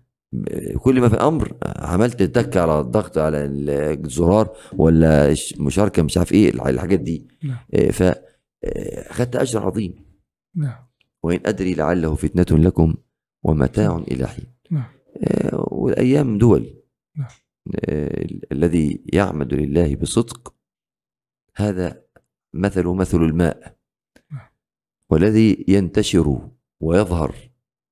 [0.79, 6.49] كل ما في أمر عملت تك على الضغط على الزرار ولا مشاركة مش عارف إيه
[6.49, 7.57] الح- الحاجات دي نعم.
[7.73, 8.01] إيه، ف
[8.63, 9.95] إيه، خدت أجر عظيم
[10.55, 10.85] نعم
[11.23, 12.95] وإن أدري لعله فتنة لكم
[13.43, 14.91] ومتاع إلى حين نعم.
[15.17, 16.73] إيه، والأيام دول
[17.17, 17.27] نعم.
[17.83, 20.53] ال- الذي يعمد لله بصدق
[21.55, 22.01] هذا
[22.53, 23.75] مثل مثل الماء
[24.31, 24.47] نعم.
[25.09, 26.49] والذي ينتشر
[26.79, 27.35] ويظهر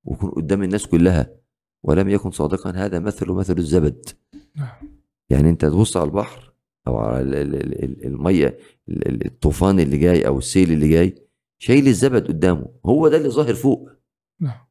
[0.04, 1.38] ويكون قدام الناس كلها
[1.84, 4.10] ولم يكن صادقا هذا مثل مثل الزبد.
[4.56, 4.98] نعم
[5.30, 6.54] يعني أنت تبص على البحر
[6.88, 8.58] أو على ال- ال- ال- ال- المية
[8.90, 11.16] ال- ال- الطوفان اللي جاي أو السيل اللي جاي
[11.62, 12.68] شايل الزبد قدامه.
[12.86, 13.90] هو ده اللي ظاهر فوق.
[14.42, 14.68] نعم.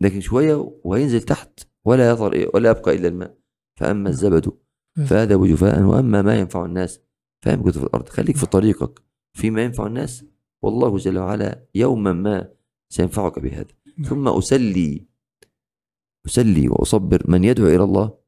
[0.00, 3.38] لكن شوية وهينزل تحت ولا يظهر إيه ولا يبقى إلا الماء.
[3.80, 4.52] فأما الزبد
[4.96, 5.06] نعم.
[5.06, 7.00] فهذا جفاء وأما ما ينفع الناس
[7.44, 8.08] فيمكث في الأرض.
[8.08, 9.02] خليك في طريقك.
[9.36, 10.24] فيما ينفع الناس
[10.62, 12.48] والله جل وعلا يوما ما
[12.88, 13.66] سينفعك بهذا.
[13.98, 14.08] نعم.
[14.08, 15.06] ثم أسلي
[16.26, 18.18] أسلي وأصبر من يدعو إلى الله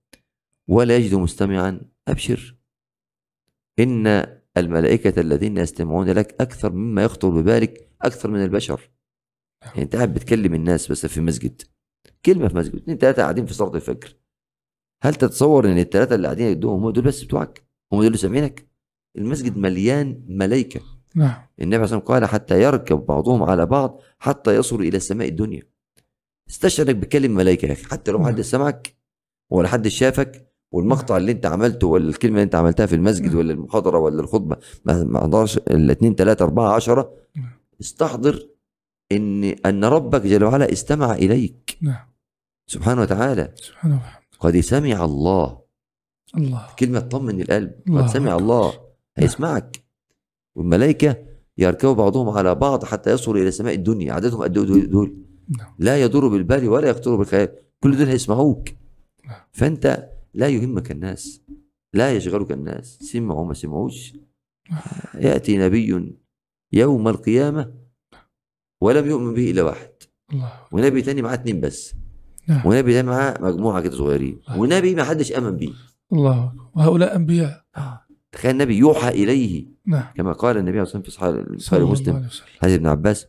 [0.68, 1.80] ولا يجد مستمعا.
[2.08, 2.56] أبشر.
[3.78, 4.06] إن
[4.56, 8.90] الملائكة الذين يستمعون لك أكثر مما يخطر ببالك أكثر من البشر.
[9.64, 11.62] يعني أنت قاعد بتكلم الناس بس في مسجد.
[12.26, 12.74] كلمة في مسجد.
[12.74, 14.16] اثنين ثلاثة قاعدين في صلاة الفجر.
[15.02, 18.70] هل تتصور إن الثلاثه اللي قاعدين يدوهم هم دول بس بتوعك؟ هم دول اللي سامعينك؟
[19.16, 20.80] المسجد مليان ملائكة.
[21.14, 21.42] نعم.
[21.60, 25.62] النبي عليه الصلاه والسلام قال حتى يركب بعضهم على بعض حتى يصلوا إلى السماء الدنيا.
[26.50, 27.84] استشعر انك بتكلم ملائكه يا أخي.
[27.84, 28.96] حتى لو ما حد سمعك
[29.50, 33.52] ولا حد شافك والمقطع اللي أنت عملته ولا الكلمة اللي أنت عملتها في المسجد ولا
[33.52, 37.12] المحاضرة ولا الخطبة ما حضرش الاثنين ثلاثة أربعة عشرة
[37.80, 38.48] استحضر
[39.12, 41.78] إن أن ربك جل وعلا استمع إليك.
[41.80, 42.06] نعم.
[42.66, 43.54] سبحانه وتعالى.
[43.56, 44.26] سبحانه وتعالى.
[44.40, 45.60] قد سمع الله.
[46.36, 46.66] الله.
[46.78, 47.72] كلمة تطمن القلب.
[47.88, 48.36] الله قد سمع.
[48.36, 48.72] الله.
[49.16, 49.82] هيسمعك.
[50.54, 51.16] والملائكة
[51.58, 54.12] يركبوا بعضهم على بعض حتى يصلوا إلى سماء الدنيا.
[54.12, 55.25] عددهم قد إيه دول, نعم
[55.78, 57.48] لا يضر بالبال ولا يخطر بالخيال.
[57.80, 58.68] كل دول هيسمعوك.
[59.26, 59.40] نعم.
[59.52, 61.42] فأنت لا يهمك الناس.
[61.94, 62.98] لا يشغلك الناس.
[63.02, 64.12] سمعوا ما سمعوش.
[65.14, 66.14] يأتي نبي
[66.72, 67.74] يوم القيامة
[68.80, 69.90] ولم يؤمن به إلا واحد.
[70.32, 70.52] الله.
[70.72, 71.94] ونبي تاني معاه اتنين بس.
[72.48, 72.66] نعم.
[72.66, 74.40] ونبي تاني معاه مجموعة كده صغيرين.
[74.56, 75.72] ونبي ما حدش آمن بيه
[76.12, 76.52] الله.
[76.74, 77.64] وهؤلاء أنبياء.
[78.32, 79.66] تخيل النبي يوحى إليه.
[79.86, 80.04] نعم.
[80.16, 82.28] كما قال النبي عليه الصلاة والسلام في صلى صحيح الله مسلم.
[82.60, 83.26] حديث ابن عباس.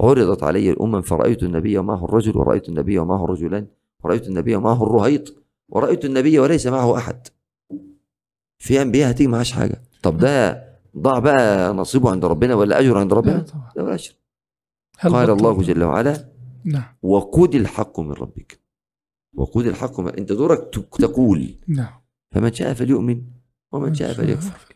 [0.00, 3.66] عرضت علي الأمم فرأيت النبي ومعه الرجل ورأيت النبي ومعه الرجلان
[4.04, 5.34] ورأيت النبي ومعه الرهيط
[5.68, 7.28] ورأيت النبي وليس معه أحد.
[8.58, 9.82] في أنبياء هتيجي معاش حاجة.
[10.02, 10.64] طب ده
[10.96, 13.72] ضاع بقى نصيبه عند ربنا ولا أجر عند لا ربنا طبعا.
[13.76, 14.12] لا ولا أجر.
[14.98, 16.28] هل قال؟ الله جل وعلا
[16.64, 16.82] نعم.
[17.02, 18.60] وقود الحق من ربك.
[19.34, 21.54] وقود الحق من أنت دورك تقول.
[21.68, 22.00] نعم.
[22.34, 23.22] فمن شاء فليؤمن
[23.72, 24.66] ومن شاء فليكفر.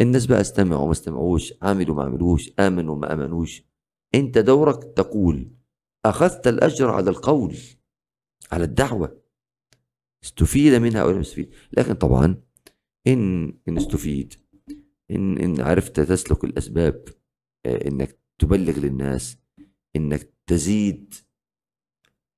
[0.00, 3.67] الناس بقى استمعوا وما استمعوش عملوا ما عملوش آمنوا ما آمنوش.
[4.14, 5.50] أنت دورك تقول
[6.04, 7.56] أخذت الأجر على القول
[8.52, 9.22] على الدعوة.
[10.24, 12.42] استفيد منها أو لم يستفيد لكن طبعا
[13.06, 14.34] إن إن استفيد
[15.10, 17.04] إن إن عرفت تسلك الأسباب
[17.66, 19.36] آه، إنك تبلغ للناس
[19.96, 21.14] إنك تزيد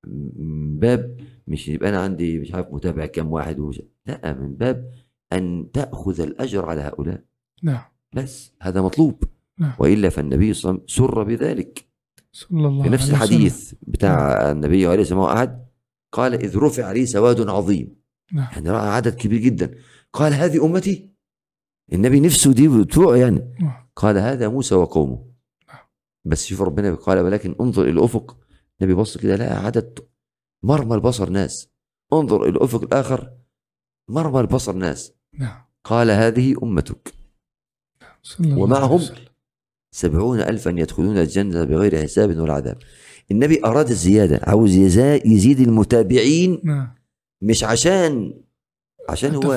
[0.06, 4.92] من باب مش يبقى أنا عندي مش عارف متابع كام واحد ومش لا من باب
[5.32, 7.24] أن تأخذ الأجر على هؤلاء.
[7.62, 7.84] نعم.
[8.14, 9.24] بس هذا مطلوب.
[9.60, 9.72] نعم.
[9.78, 11.86] وإلا فالنبي صلى الله عليه وسلم سر بذلك.
[12.32, 13.14] صلى الله في نفس عليه.
[13.14, 15.66] الحديث بتاع النبي عليه الصلاة والسلام أحد
[16.12, 17.96] قال إذ رفع لي سواد عظيم.
[18.32, 18.48] نعم.
[18.52, 19.74] يعني رأى عدد كبير جدا.
[20.12, 21.10] قال هذه أمتي؟
[21.92, 23.54] النبي نفسه دي بتوع يعني.
[23.60, 23.88] نعم.
[23.96, 25.30] قال هذا موسى وقومه.
[26.24, 28.38] بس شوف ربنا قال ولكن انظر إلى الأفق.
[28.80, 29.98] النبي بص كده لقى عدد
[30.62, 31.68] مرمى البصر ناس.
[32.12, 33.32] انظر إلى الأفق الآخر
[34.08, 35.12] مرمى البصر ناس.
[35.38, 35.62] نعم.
[35.84, 37.14] قال هذه أمتك.
[38.22, 39.29] صلى الله ومعهم عليه.
[39.92, 42.78] سبعون ألفا يدخلون الجنة بغير حساب ولا عذاب.
[43.30, 44.76] النبي أراد الزيادة عاوز
[45.24, 46.94] يزيد المتابعين نعم.
[47.42, 48.34] مش عشان
[49.08, 49.52] عشان هو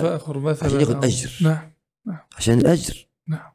[0.62, 1.32] عشان ياخد أجر.
[1.42, 2.18] نعم.
[2.38, 3.08] عشان الأجر.
[3.28, 3.52] نعم.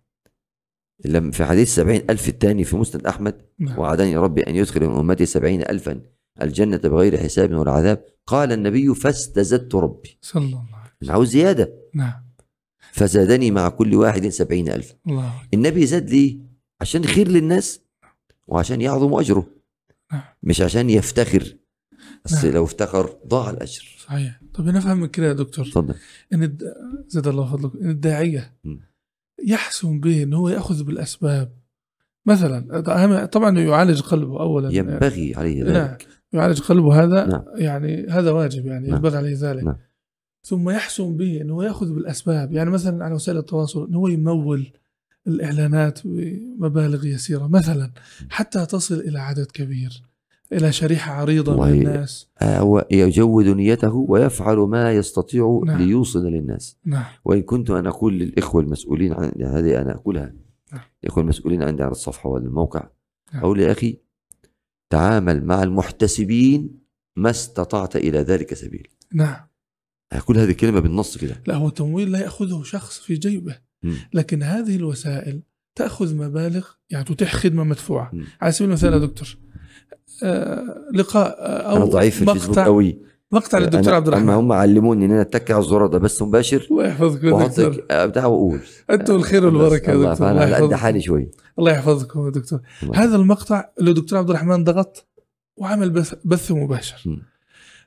[1.05, 3.79] لما في حديث سبعين ألف الثاني في مسند أحمد نعم.
[3.79, 6.01] وعدني ربي أن يدخل من أمتي سبعين ألفا
[6.43, 8.05] الجنة بغير حساب ولا عذاب.
[8.26, 10.18] قال النبي فاستزدت ربي.
[10.22, 11.72] صلى الله عليه مش عاوز زيادة.
[11.95, 12.29] نعم.
[12.93, 14.95] فزادني مع كل واحد سبعين ألف.
[15.07, 16.47] الله النبي زاد ليه؟
[16.81, 17.81] عشان خير للناس
[18.47, 19.47] وعشان يعظم أجره.
[20.12, 20.22] نعم.
[20.43, 21.57] مش عشان يفتخر.
[22.24, 22.55] بس نعم.
[22.55, 23.97] لو افتخر ضاع الأجر.
[23.99, 24.41] صحيح.
[24.55, 25.66] طب نفهم من كده يا دكتور.
[25.66, 25.95] اتفضل.
[26.33, 26.62] إن الد...
[27.09, 27.83] زاد الله فضلك.
[27.83, 28.59] إن الداعية.
[29.47, 31.59] يحسن به إن هو يأخذ بالأسباب.
[32.26, 32.81] مثلا
[33.26, 34.74] طبعا يعالج قلبه اولا.
[34.74, 35.72] ينبغي عليه نعم.
[35.72, 36.07] ذلك.
[36.33, 37.45] يعالج قلبه هذا نعم.
[37.55, 38.97] يعني هذا واجب يعني نعم.
[38.97, 39.64] ينبغي عليه ذلك.
[39.64, 39.76] نعم.
[40.43, 42.53] ثم يحسن به انه يأخذ بالأسباب.
[42.53, 44.72] يعني مثلا على وسائل التواصل انه هو يمول
[45.27, 47.47] الإعلانات بمبالغ يسيرة.
[47.47, 47.93] مثلا
[48.31, 50.03] حتى تصل إلى عدد كبير
[50.53, 52.29] إلى شريحة عريضة من الناس.
[52.43, 55.79] آه، هو يجود نيته ويفعل ما يستطيع نعم.
[55.79, 56.77] ليوصل للناس.
[56.85, 57.05] نعم.
[57.25, 60.35] وإن كنت أنا أقول للإخوة المسؤولين عن هذه أنا أقولها.
[60.73, 60.81] نعم.
[61.05, 62.89] الإخوة المسؤولين عندي على الصفحة والموقع.
[63.33, 63.43] نعم.
[63.43, 63.99] أقول يا أخي
[64.91, 66.79] تعامل مع المحتسبين
[67.16, 68.89] ما استطعت إلى ذلك سبيل.
[69.14, 69.37] نعم.
[70.12, 71.43] أقول هذه الكلمة بالنص كده.
[71.47, 73.68] لا هو التمويل لا يأخذه شخص في جيبه.
[74.14, 75.43] لكن هذه الوسائل
[75.74, 78.12] تأخذ مبالغ يعني تتيح خدمة مدفوعة.
[78.41, 79.37] على سبيل المثال يا دكتور
[80.22, 82.99] آه لقاء آه، أنا أو ضعيف في الفيسبوك مقطع قوي
[83.33, 84.29] مقطع للدكتور أنا- عبد الرحمن.
[84.29, 86.66] هم علموني إن أنا أتكي على الزرار ده بس مباشر.
[86.70, 87.85] الله يحفظكم يا دكتور.
[88.07, 88.61] بتاع وأقول.
[88.91, 91.31] أنتم الخير والبركة يا دكتور الله على قد يحفظكم حالي شوي.
[91.59, 92.61] الله يحفظكم يا دكتور.
[92.83, 93.05] الله.
[93.05, 95.09] هذا المقطع اللي الدكتور عبد الرحمن ضغط
[95.57, 97.20] وعمل بث, بث مباشر.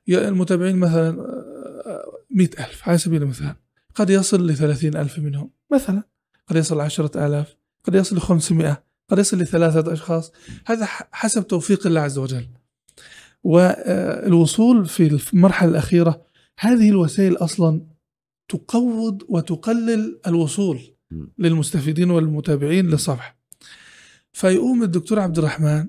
[0.08, 2.04] يا المتابعين مثلا آه،
[2.36, 3.56] مئة ألف على سبيل المثال.
[3.96, 5.50] قد يصل لثلاثين ألف منهم.
[5.74, 6.04] مثلا.
[6.48, 10.32] قد يصل لعشرة آلاف قد يصل لخمسمائة قد يصل لثلاثة أشخاص.
[10.66, 12.48] هذا حسب توفيق الله عز وجل.
[13.44, 16.26] والوصول في المرحلة الأخيرة
[16.60, 17.82] هذه الوسائل أصلا
[18.50, 20.80] تقوض وتقلل الوصول.
[21.38, 23.38] للمستفيدين والمتابعين للصفحة
[24.34, 25.88] فيقوم الدكتور عبد الرحمن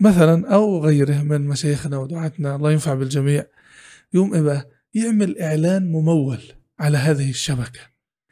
[0.00, 3.46] مثلا أو غيره من مشايخنا ودعاتنا الله ينفع بالجميع
[4.14, 6.38] يقوم إيه يعمل إعلان ممول
[6.78, 7.80] على هذه الشبكة.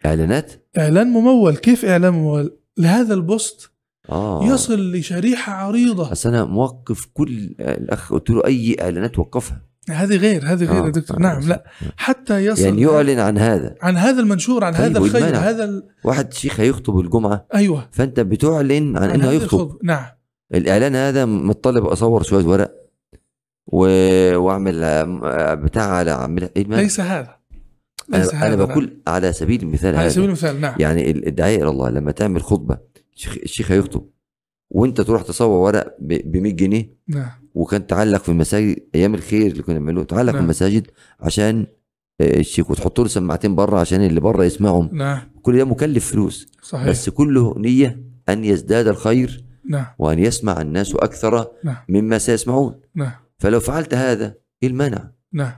[0.07, 1.57] إعلانات؟ إعلان ممول.
[1.57, 3.71] كيف إعلان ممول؟ لهذا البوست
[4.11, 4.45] آه.
[4.45, 6.11] يصل لشريحة عريضة.
[6.11, 9.73] بس أنا موقف كل الأخ قلت له أي إعلانات وقفها.
[9.91, 11.17] هذه غير هذه غير آه، يا دكتور.
[11.17, 11.65] آه، نعم لا.
[11.97, 13.75] حتى يصل يعني يعلن عن هذا.
[13.83, 15.89] عن هذا المنشور عن طيب، هذا الخير والمنع؟ هذا ال...
[16.05, 17.47] واحد شيخ هيخطب الجمعة.
[17.55, 17.89] أيوه.
[17.93, 19.79] فأنت بتعلن عن عن هذه هيخطب.
[19.83, 20.05] نعم.
[20.55, 22.73] الإعلان هذا متطلب أصور شوية ورق
[23.67, 23.87] و...
[24.37, 26.25] وأعمل آه، بتاع على
[26.57, 27.42] المانع؟ ليس هذا.
[28.13, 28.67] ليس أنا, نعم.
[28.67, 30.75] بقول على سبيل المثال على سبيل المثال نعم.
[30.81, 32.79] يعني ال- الداعية إلى الله لما تعمل خطبة
[33.43, 34.07] الشيخ, هيخطب
[34.71, 37.31] وأنت تروح تصور ورق ب 100 جنيه نعم.
[37.55, 40.45] وكان تعلق في المساجد أيام الخير اللي كنا بنعمله تعلق في نعم.
[40.45, 40.87] المساجد
[41.21, 41.67] عشان
[42.21, 44.89] آه، الشيخ وتحط له سماعتين بره عشان اللي بره يسمعهم.
[44.93, 45.21] نعم.
[45.43, 46.47] كل ده مكلف فلوس.
[46.63, 46.89] صحيح.
[46.89, 49.87] بس كله نية أن يزداد الخير نعم.
[49.99, 51.77] وأن يسمع الناس أكثر نعم.
[51.89, 52.81] مما سيسمعون.
[52.95, 53.13] نعم.
[53.39, 55.53] فلو فعلت هذا إيه المانع؟ نعم.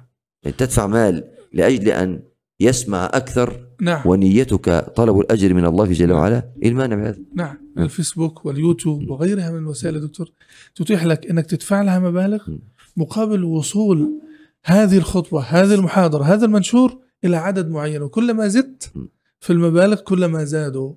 [0.59, 2.23] تدفع مال لأجل أن
[2.61, 4.03] يسمع أكثر نعم.
[4.07, 6.53] ونيتك طلب الأجر من الله جل وعلا.
[6.63, 7.57] إيه المانع بهذا؟ نعم.
[7.79, 10.01] الفيسبوك واليوتيوب وغيرها من الوسائل.
[10.01, 10.33] دكتور
[10.75, 12.49] تتيح لك إنك تدفع لها مبالغ.
[12.97, 14.21] مقابل وصول
[14.65, 18.03] هذه الخطوة هذه المحاضرة هذا المنشور إلى عدد معين.
[18.03, 18.93] وكلما زدت.
[19.41, 20.95] في المبالغ كلما زادوا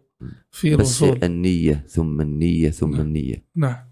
[0.52, 1.24] في بس الوصول.
[1.24, 3.02] النية ثم النية ثم نعم.
[3.02, 3.46] النية.
[3.56, 3.90] نعم.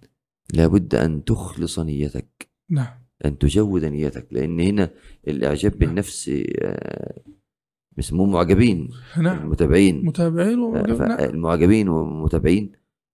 [0.53, 2.49] لابد أن تخلص نيتك.
[2.70, 3.05] نعم.
[3.26, 4.28] أن تجود نيتك.
[4.32, 4.91] لأن هنا
[5.28, 6.32] الإعجاب بالنفس
[7.96, 9.38] آه، بيسموه معجبين نعم.
[9.38, 10.06] المتابعين.
[10.06, 11.20] متابعين نعم.
[11.20, 12.72] المعجبين والمتابعين.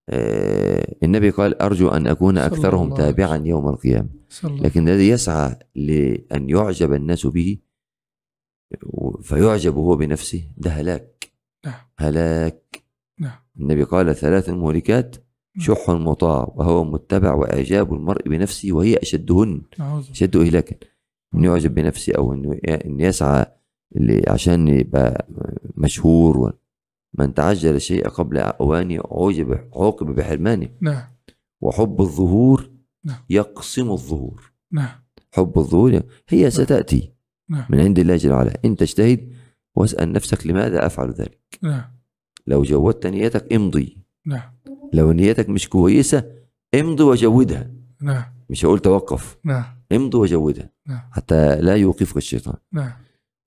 [0.10, 4.10] آه، النبي قال أرجو أن أكون أكثرهم تابعا يوم القيامة.
[4.44, 7.58] لكن الذي يسعى لأن يعجب الناس به
[9.22, 11.32] فيعجب هو بنفسه ده هلاك.
[11.66, 11.74] نعم.
[11.98, 12.84] هلاك.
[13.20, 13.40] نعم.
[13.60, 15.16] النبي قال ثلاث مهلكات
[15.60, 19.62] شح مطاع وهو متبع وإعجاب المرء بنفسه وهي أشدهن
[20.12, 20.76] أشد إهلاكا.
[21.36, 23.46] إنه يعجب بنفسه أو إن يسعى
[23.96, 25.28] ل- عشان يبقى
[25.78, 26.54] مشهور و-
[27.14, 31.04] من تعجل الشيء قبل أوانه عوجب عوقب بحرمانه نعم.
[31.62, 32.70] وحب الظهور
[33.04, 33.18] نعم.
[33.30, 34.52] يقسم الظهور.
[34.72, 34.90] نعم.
[35.32, 37.14] حب الظهور هي ستأتي.
[37.50, 37.66] نعم.
[37.70, 38.54] من عند الله جل وعلا.
[38.66, 39.34] أنت اجتهد
[39.76, 41.40] واسأل نفسك لماذا أفعل ذلك.
[41.62, 41.84] نعم.
[42.48, 43.98] لو جودت نيتك امضي.
[44.26, 44.52] نعم.
[44.94, 46.24] لو نيتك مش كويسة
[46.76, 47.72] امضي وجودها.
[48.02, 48.24] نعم.
[48.50, 49.38] مش هقول توقف.
[49.44, 49.64] نعم.
[49.92, 50.70] امضي وجودها.
[50.88, 51.02] نعم.
[51.12, 52.56] حتى لا يوقفك الشيطان.
[52.72, 52.92] نعم.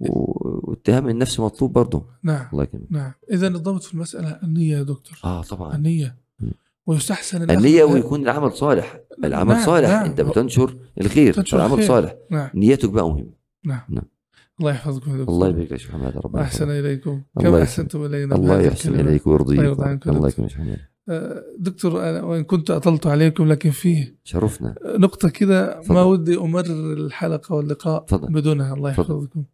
[0.01, 5.42] واتهام النفس مطلوب برضه نعم الله نعم إذا الضبط في المسألة النية يا دكتور آه
[5.42, 6.24] طبعا النية.
[6.86, 10.05] ويستحسن النية ويكون العمل صالح العمل نعم، صالح نعم.
[10.05, 11.88] أنت بتنشر الخير تنشر العمل الخير.
[11.88, 13.30] صالح نعم نيتك بقى مهم
[13.64, 14.05] نعم نعم.
[14.61, 16.49] الله يحفظكم يا دكتور الله يبارك يا شيخ حماد ربنا.
[16.61, 17.82] إليكم الله كما يحسن.
[17.82, 19.01] أحسنتم إلينا الله يحسن.
[19.01, 20.45] إليك ويرضيك الله عنك يا الله دكتور.
[20.45, 20.78] يكرمك يا شيخ حماد
[21.09, 25.80] آه، دكتور أنا وإن كنت أطلت عليكم لكن فيه شرفنا نقطة كده.
[25.90, 28.32] ما ودي أمرر الحلقة واللقاء تفضل.
[28.32, 28.90] بدونها الله.
[28.90, 29.45] يحفظكم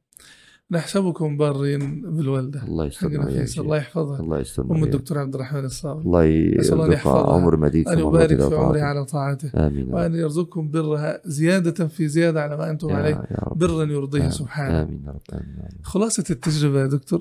[0.73, 2.89] نحسبكم بارين بالوالدة الله.
[2.89, 4.95] فيصل الله يحفظها الله يسترنا أم وياك.
[4.95, 7.33] الدكتور عبد الرحمن الصاوي الله يرزقها.
[7.35, 8.85] عمر مديد في يبارك في عمرها وطاعته.
[8.85, 10.14] على طاعته آمين رب.
[10.14, 13.27] يرزقكم برها زيادة في زيادة على ما أنتم يا- عليه.
[13.57, 14.31] برا يرضيه آمين.
[14.31, 15.68] سبحانه آمين يا رب آمين.
[15.83, 17.21] خلاصة التجربة يا دكتور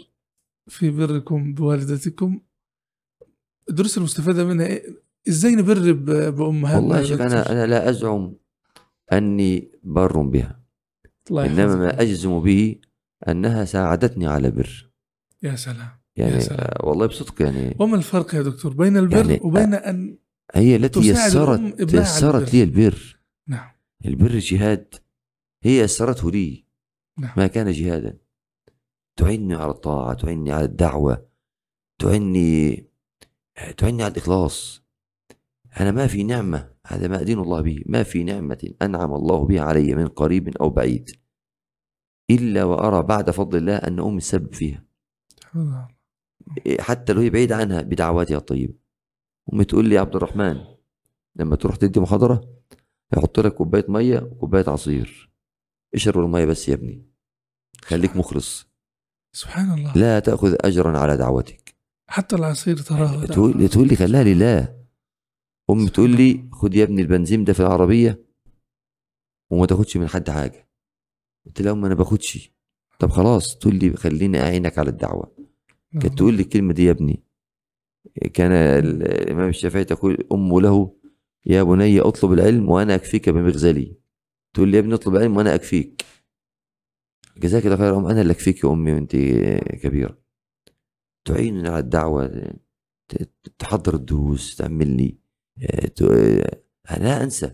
[0.68, 2.40] في بركم بوالدتكم
[3.70, 4.84] الدروس المستفادة منها إيه؟
[5.30, 8.34] إزاي نبر ب- بأمهاتنا والله دكتور؟ أنا أنا لا أزعم
[9.14, 10.60] أني بار بها
[11.30, 11.76] الله إنما.
[11.76, 12.76] ما أجزم به
[13.28, 14.92] أنها ساعدتني على بر.
[15.44, 16.60] يا سلام يعني يا سلام.
[16.60, 17.76] آه، والله بصدق يعني.
[17.80, 20.18] وما الفرق يا دكتور بين البر يعني- وبين أن
[20.56, 22.54] هي التي يسرت يسرت.
[22.54, 23.20] لي البر.
[23.48, 23.70] نعم.
[24.06, 24.96] البر جهاد.
[25.64, 26.66] هي يسرته لي.
[27.20, 27.34] نعم.
[27.38, 28.18] ما كان جهادا.
[29.20, 31.26] تعني على الطاعة تعني على الدعوة
[32.02, 32.86] تعني
[33.78, 34.84] تعني على الإخلاص.
[35.80, 37.84] أنا ما في نعمة هذا ما أدين الله به.
[37.86, 41.10] ما في نعمة أنعم الله بها علي من قريب أو بعيد.
[42.32, 44.84] إلا وأرى بعد فضل الله أن أمي السبب فيها.
[45.56, 45.88] الله.
[46.80, 48.74] حتى لو هي بعيدة عنها بدعواتها الطيبة.
[49.54, 50.58] أمي تقول لي يا عبد الرحمن
[51.36, 52.60] لما تروح تدي محاضرة
[53.18, 55.32] يحط لك كوباية مية وكوباية عصير.
[55.96, 57.06] اشرب المية بس يا ابني.
[57.82, 58.68] خليك مخلص.
[59.36, 59.94] سبحان الله.
[59.94, 61.76] لا تأخذ أجرا على دعوتك.
[62.10, 63.26] حتى العصير تراه.
[63.26, 64.80] تقول تقول لي خليها لله.
[65.70, 68.26] أمي تقول لي خد يا ابني البنزين ده في العربية
[69.52, 70.69] وما تاخدش من حد حاجة.
[71.46, 72.52] قلت لها أم أنا باخدش.
[73.00, 75.36] طب خلاص تقول لي خليني أعينك على الدعوة.
[75.94, 76.02] نعم.
[76.02, 77.24] كانت تقول لي الكلمة دي يا ابني.
[78.34, 80.96] كان ال- الإمام الشافعي تقول أم له
[81.46, 83.96] يا بني أطلب العلم وأنا أكفيك بمغزلي.
[84.54, 86.06] تقول لي يا ابني اطلب العلم وأنا أكفيك.
[87.38, 89.16] جزاك الله خير أنا اللي أكفيك يا أمي وأنت
[89.82, 90.18] كبيرة.
[91.26, 92.28] تعينني على الدعوة
[93.10, 95.18] ت- تحضر الدروس تعمل لي
[95.64, 97.46] آه، ت- آه، لا أنسى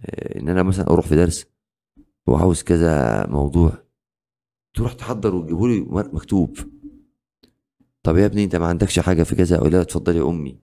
[0.00, 1.46] آه، إن أنا مثلا أروح في درس.
[2.30, 3.72] وعاوز كذا موضوع.
[4.74, 6.58] تروح تحضر وتجيبه لي مكتوب.
[8.02, 10.60] طب يا ابني انت ما عندكش حاجة في كذا أقول لها اتفضل يا أمي.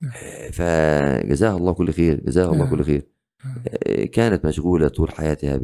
[0.00, 0.12] نعم.
[0.16, 2.70] آه، فجزاها الله كل خير جزاها الله نعم.
[2.70, 3.08] كل خير.
[3.44, 3.62] نعم.
[3.86, 5.60] آه، كانت مشغولة طول حياتها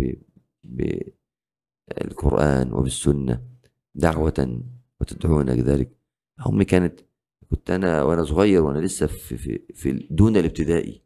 [0.65, 3.43] بالقرآن وبالسنة.
[3.95, 4.63] دعوة
[5.01, 5.97] وتدعونا كذلك
[6.47, 7.01] أمي كانت
[7.51, 11.03] كنت أنا وأنا صغير وأنا لسه في في, في دون الابتدائي.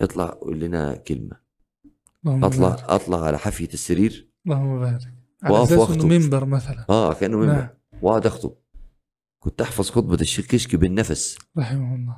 [0.00, 1.49] اطلع قول لنا كلمة.
[2.26, 2.82] اللهم اطلع بارك.
[2.82, 4.30] أطلع على حافيه السرير.
[4.46, 5.14] اللهم بارك.
[5.42, 5.90] على أساس.
[5.90, 6.84] انه منبر مثلا.
[6.90, 7.52] آه كأنه منبر.
[7.52, 7.68] نعم.
[8.02, 8.54] وأقعد أخطب.
[9.38, 11.38] كنت أحفظ خطبة الشيخ كشك بالنفس.
[11.58, 12.16] رحمه الله.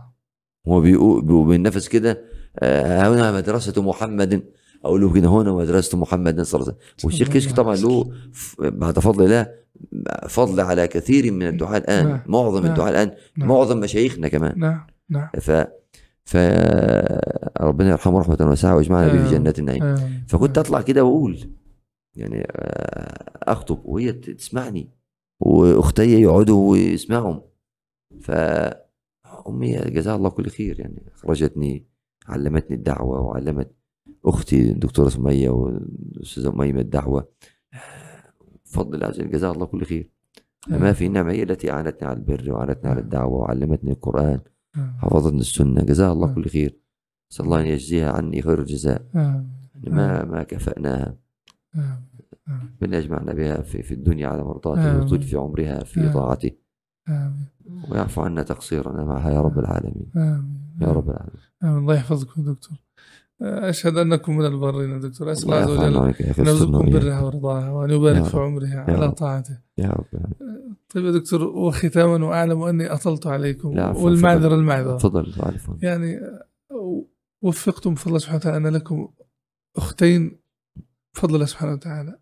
[0.68, 2.24] هو بيقول بالنفس كده
[2.58, 4.42] آه، هنا مدرسة محمد.
[4.84, 7.06] أقول له كده هنا مدرسة محمد صلى الله عليه وسلم.
[7.06, 8.12] والشيخ كشك طبعا له
[8.58, 9.46] بعد فضل الله
[10.28, 12.08] فضل على كثير من الدعاء الآن.
[12.08, 12.22] نعم.
[12.26, 12.70] معظم نعم.
[12.70, 13.14] الدعاء الآن.
[13.36, 13.48] نعم.
[13.48, 14.58] معظم مشايخنا كمان.
[14.58, 14.86] نعم.
[15.08, 15.28] نعم.
[15.40, 15.50] ف
[16.24, 16.36] ف
[17.60, 19.30] ربنا يرحمه رحمة واسعة ويجمعنا به في.
[19.30, 19.96] جنات النعيم.
[20.28, 21.50] فكنت أطلع كده وأقول
[22.16, 24.90] يعني آه، أخطب وهي تسمعني
[25.40, 27.40] وأختي يقعدوا ويسمعوا.
[28.20, 28.30] ف
[29.48, 31.86] أمي جزاها الله كل خير يعني اخرجتني
[32.28, 33.74] علمتني الدعوة وعلمت
[34.24, 37.28] أختي الدكتورة سمية والأستاذة اميمه الدعوة.
[38.64, 40.10] بفضل الله عز وجل جزاها الله كل خير.
[40.68, 44.40] ما في نعمه هي التي أعانتني على البر وأعانتني على الدعوة وعلمتني القرآن.
[44.76, 44.92] آمين.
[44.98, 46.34] حفظتني السنة جزاها الله آمين.
[46.34, 46.78] كل خير
[47.30, 49.48] نسال الله أن يجزيها عني خير الجزاء آمين.
[49.86, 51.16] ما ما كفأناها.
[52.48, 54.98] ربنا يجمعنا بها في, في الدنيا على مرضاته.
[54.98, 56.12] ويطول في عمرها في.
[56.12, 56.50] طاعته.
[57.90, 60.06] ويعفو عنا تقصيرنا معها يا رب العالمين.
[60.80, 61.42] يا رب العالمين.
[61.64, 62.78] الله يحفظكم دكتور
[63.42, 66.90] أشهد أنكم من البرين دكتور أسأل الله عز وجل أن يرزقكم.
[66.90, 68.38] برها ورضاها وأن يبارك في.
[68.38, 69.10] عمرها على.
[69.12, 70.06] طاعته يا رب.
[70.94, 73.74] طيب يا دكتور وختاما وأعلم أني أطلت عليكم.
[73.74, 75.34] لا، عفوا، والمعذرة تفضل.
[75.82, 76.20] يعني
[77.42, 79.08] وفقتم بفضل الله سبحانه وتعالى أن لكم
[79.76, 80.40] أختين
[81.14, 82.18] بفضل الله سبحانه وتعالى.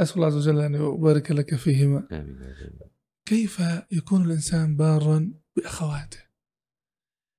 [0.00, 2.08] أسأل الله عز وجل أن يبارك لك فيهما.
[2.12, 2.90] رب.
[3.28, 6.18] كيف يكون الإنسان بارا بأخواته؟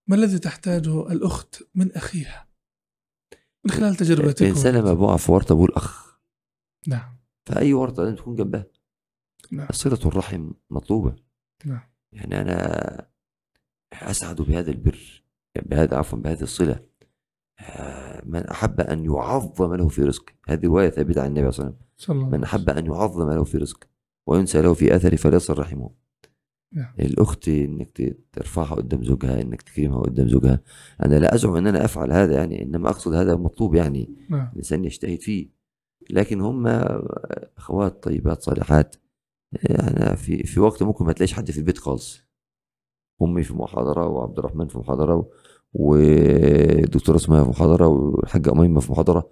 [0.09, 2.47] ما الذي تحتاجه الأخت من أخيها؟
[3.65, 4.45] من خلال تجربتكم.
[4.45, 6.19] الإنسان لما بيقع في ورطة بيقول أخ.
[6.87, 7.19] نعم.
[7.45, 8.65] فأي ورطة لازم تكون جنبها.
[9.51, 9.67] نعم.
[9.71, 11.15] صلة الرحم مطلوبة.
[11.65, 11.81] نعم.
[12.11, 13.07] يعني أنا
[13.93, 15.23] أسعد بهذا البر
[15.65, 16.79] بهذا عفوا بهذه الصلة.
[17.59, 21.77] آه، من أحب أن يعظم له في رزقه هذه رواية ثابتة عن النبي صلى الله
[21.77, 22.31] عليه وسلم.
[22.31, 23.87] من أحب أن يعظم له في رزقه
[24.27, 25.89] وينسى له في أثره فليصل رحمه
[26.73, 26.93] نعم.
[26.99, 30.61] الأخت إنك ترفعها قدام زوجها إنك تكرمها قدام زوجها.
[31.05, 34.15] أنا لا أزعم أن أنا أفعل هذا يعني إنما أقصد هذا مطلوب يعني.
[34.29, 34.49] نعم.
[34.51, 35.49] الإنسان يجتهد فيه.
[36.09, 36.67] لكن هم
[37.57, 38.95] أخوات طيبات صالحات.
[39.53, 42.29] يعني في في وقت ممكن ما تلاقيش حد في البيت خالص
[43.21, 45.29] أمي في محاضرة وعبد الرحمن في محاضرة
[45.73, 49.29] والدكتورة اسمها في محاضرة والحاجة أميمة في بارك.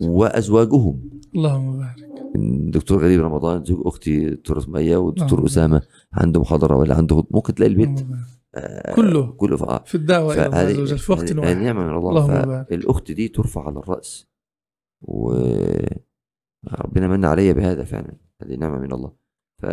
[0.00, 5.46] وأزواجهم اللهم بارك الدكتور غريب رمضان زوج أختي دكتور سمية والدكتور.
[5.46, 5.82] أسامة
[6.12, 8.06] عنده محاضرة ولا عنده ممكن تلاقي البيت
[8.54, 9.32] آه، كله.
[9.32, 12.26] كله في في الدعوة إلى الله عز وجل في وقت واحد نعمه من الله اللهم
[12.26, 12.68] بارك.
[12.68, 14.28] فالاخت دي ترفع على الرأس
[15.02, 15.32] و
[16.80, 19.12] ربنا من علي بهذا فعلا هذه نعمة من الله
[19.62, 19.66] ف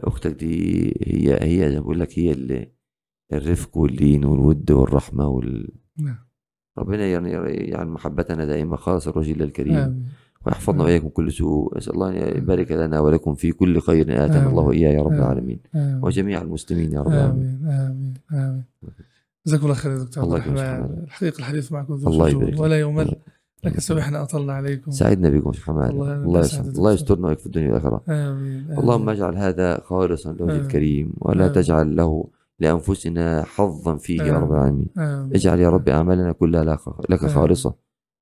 [0.00, 2.72] أختك دي هي هي زي ما بقول لك هي اللي
[3.32, 5.68] الرفق واللين والود والرحمة وال...
[5.98, 6.18] نعم.
[6.78, 7.30] ربنا يعني
[7.70, 9.74] يعني محبتنا دائما خالص الله الكريم.
[9.74, 10.08] آمين.
[10.46, 10.84] ويحفظنا.
[10.84, 11.78] وإياكم كل سوء.
[11.78, 14.24] أسأل الله أن يبارك لنا ولكم في كل خير.
[14.24, 14.48] آتانا.
[14.48, 15.12] الله اياه يا رب.
[15.12, 15.60] العالمين.
[15.74, 17.46] وجميع المسلمين يا رب العالمين.
[17.46, 17.66] آمين.
[17.70, 18.14] آمين.
[18.32, 18.64] آمين
[19.46, 21.02] جزاكم الله خير يا دكتور عبد الله الرحمن.
[21.04, 22.80] الحقيقة الحديث معكم ذو الله يبارك ولا
[23.64, 23.66] لك.
[23.66, 26.92] يمل لكن سمحنا أطلنا عليكم سعدنا بكم شيخ حماد الله الله يسعدك يسعد الله.
[26.92, 28.20] يسترنا ويك في الدنيا والآخرة آمين
[28.70, 28.78] آمين.
[28.78, 30.60] اللهم اجعل هذا خالصا لوجه آمين.
[30.62, 31.52] الكريم ولا آمين.
[31.52, 32.24] تجعل له
[32.60, 34.52] لأنفسنا حظا فيه يا رب آمين.
[34.52, 37.34] العالمين آمين اجعل يا رب أعمالنا كلها لك- آمين.
[37.34, 37.74] خالصة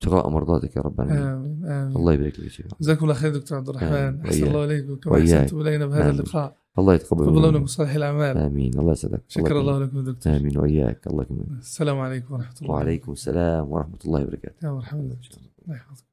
[0.03, 3.35] ابتغاء مرضاتك يا رب العالمين آمين آمين الله يبارك لك يا شيخ جزاكم الله خير
[3.37, 4.21] دكتور عبد الرحمن آمين.
[4.27, 4.43] وإياك.
[4.49, 5.35] الله إليكم كما وإياك.
[5.41, 6.15] أحسنتم إلينا بهذا آمين.
[6.21, 7.51] اللقاء الله يتقبل تقبل منا.
[7.51, 8.39] منكم صالح الأعمال.
[8.39, 8.79] آمين.
[8.79, 9.23] الله يسعدك.
[9.29, 9.79] شكر الله.
[9.79, 10.37] لكم دكتور.
[10.37, 10.59] آمين.
[10.59, 11.07] وإياك.
[11.07, 11.59] الله يكرمك.
[11.61, 12.75] السلام عليكم ورحمة الله.
[12.75, 14.67] وعليكم السلام ورحمة الله وبركاته.
[14.67, 16.05] يا مرحبا دكتور الله يحفظك.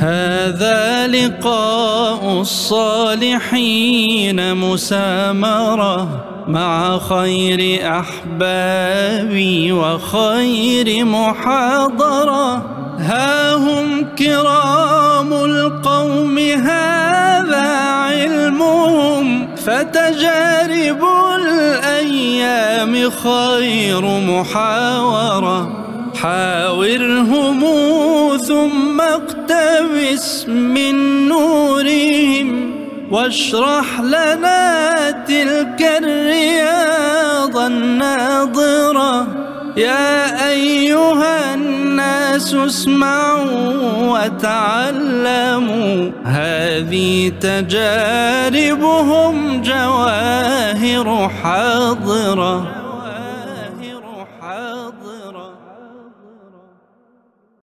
[0.00, 6.35] هذا لقاء الصالحين مسامرة.
[6.48, 12.56] مع خير أحبابي وخير محاضرة.
[12.98, 19.48] ها هم كرام القوم هذا علمهم.
[19.56, 21.04] فتجارب
[21.36, 25.86] الأيام خير محاورة.
[26.22, 27.64] حاورهم
[28.36, 32.75] ثم اقتبس من نورهم.
[33.10, 39.26] واشرح لنا تلك الرياض الناظرة.
[39.76, 46.10] يا أيها الناس اسمعوا وتعلموا.
[46.24, 48.82] هذه تجاربهم
[49.62, 52.75] جواهر حاضرة.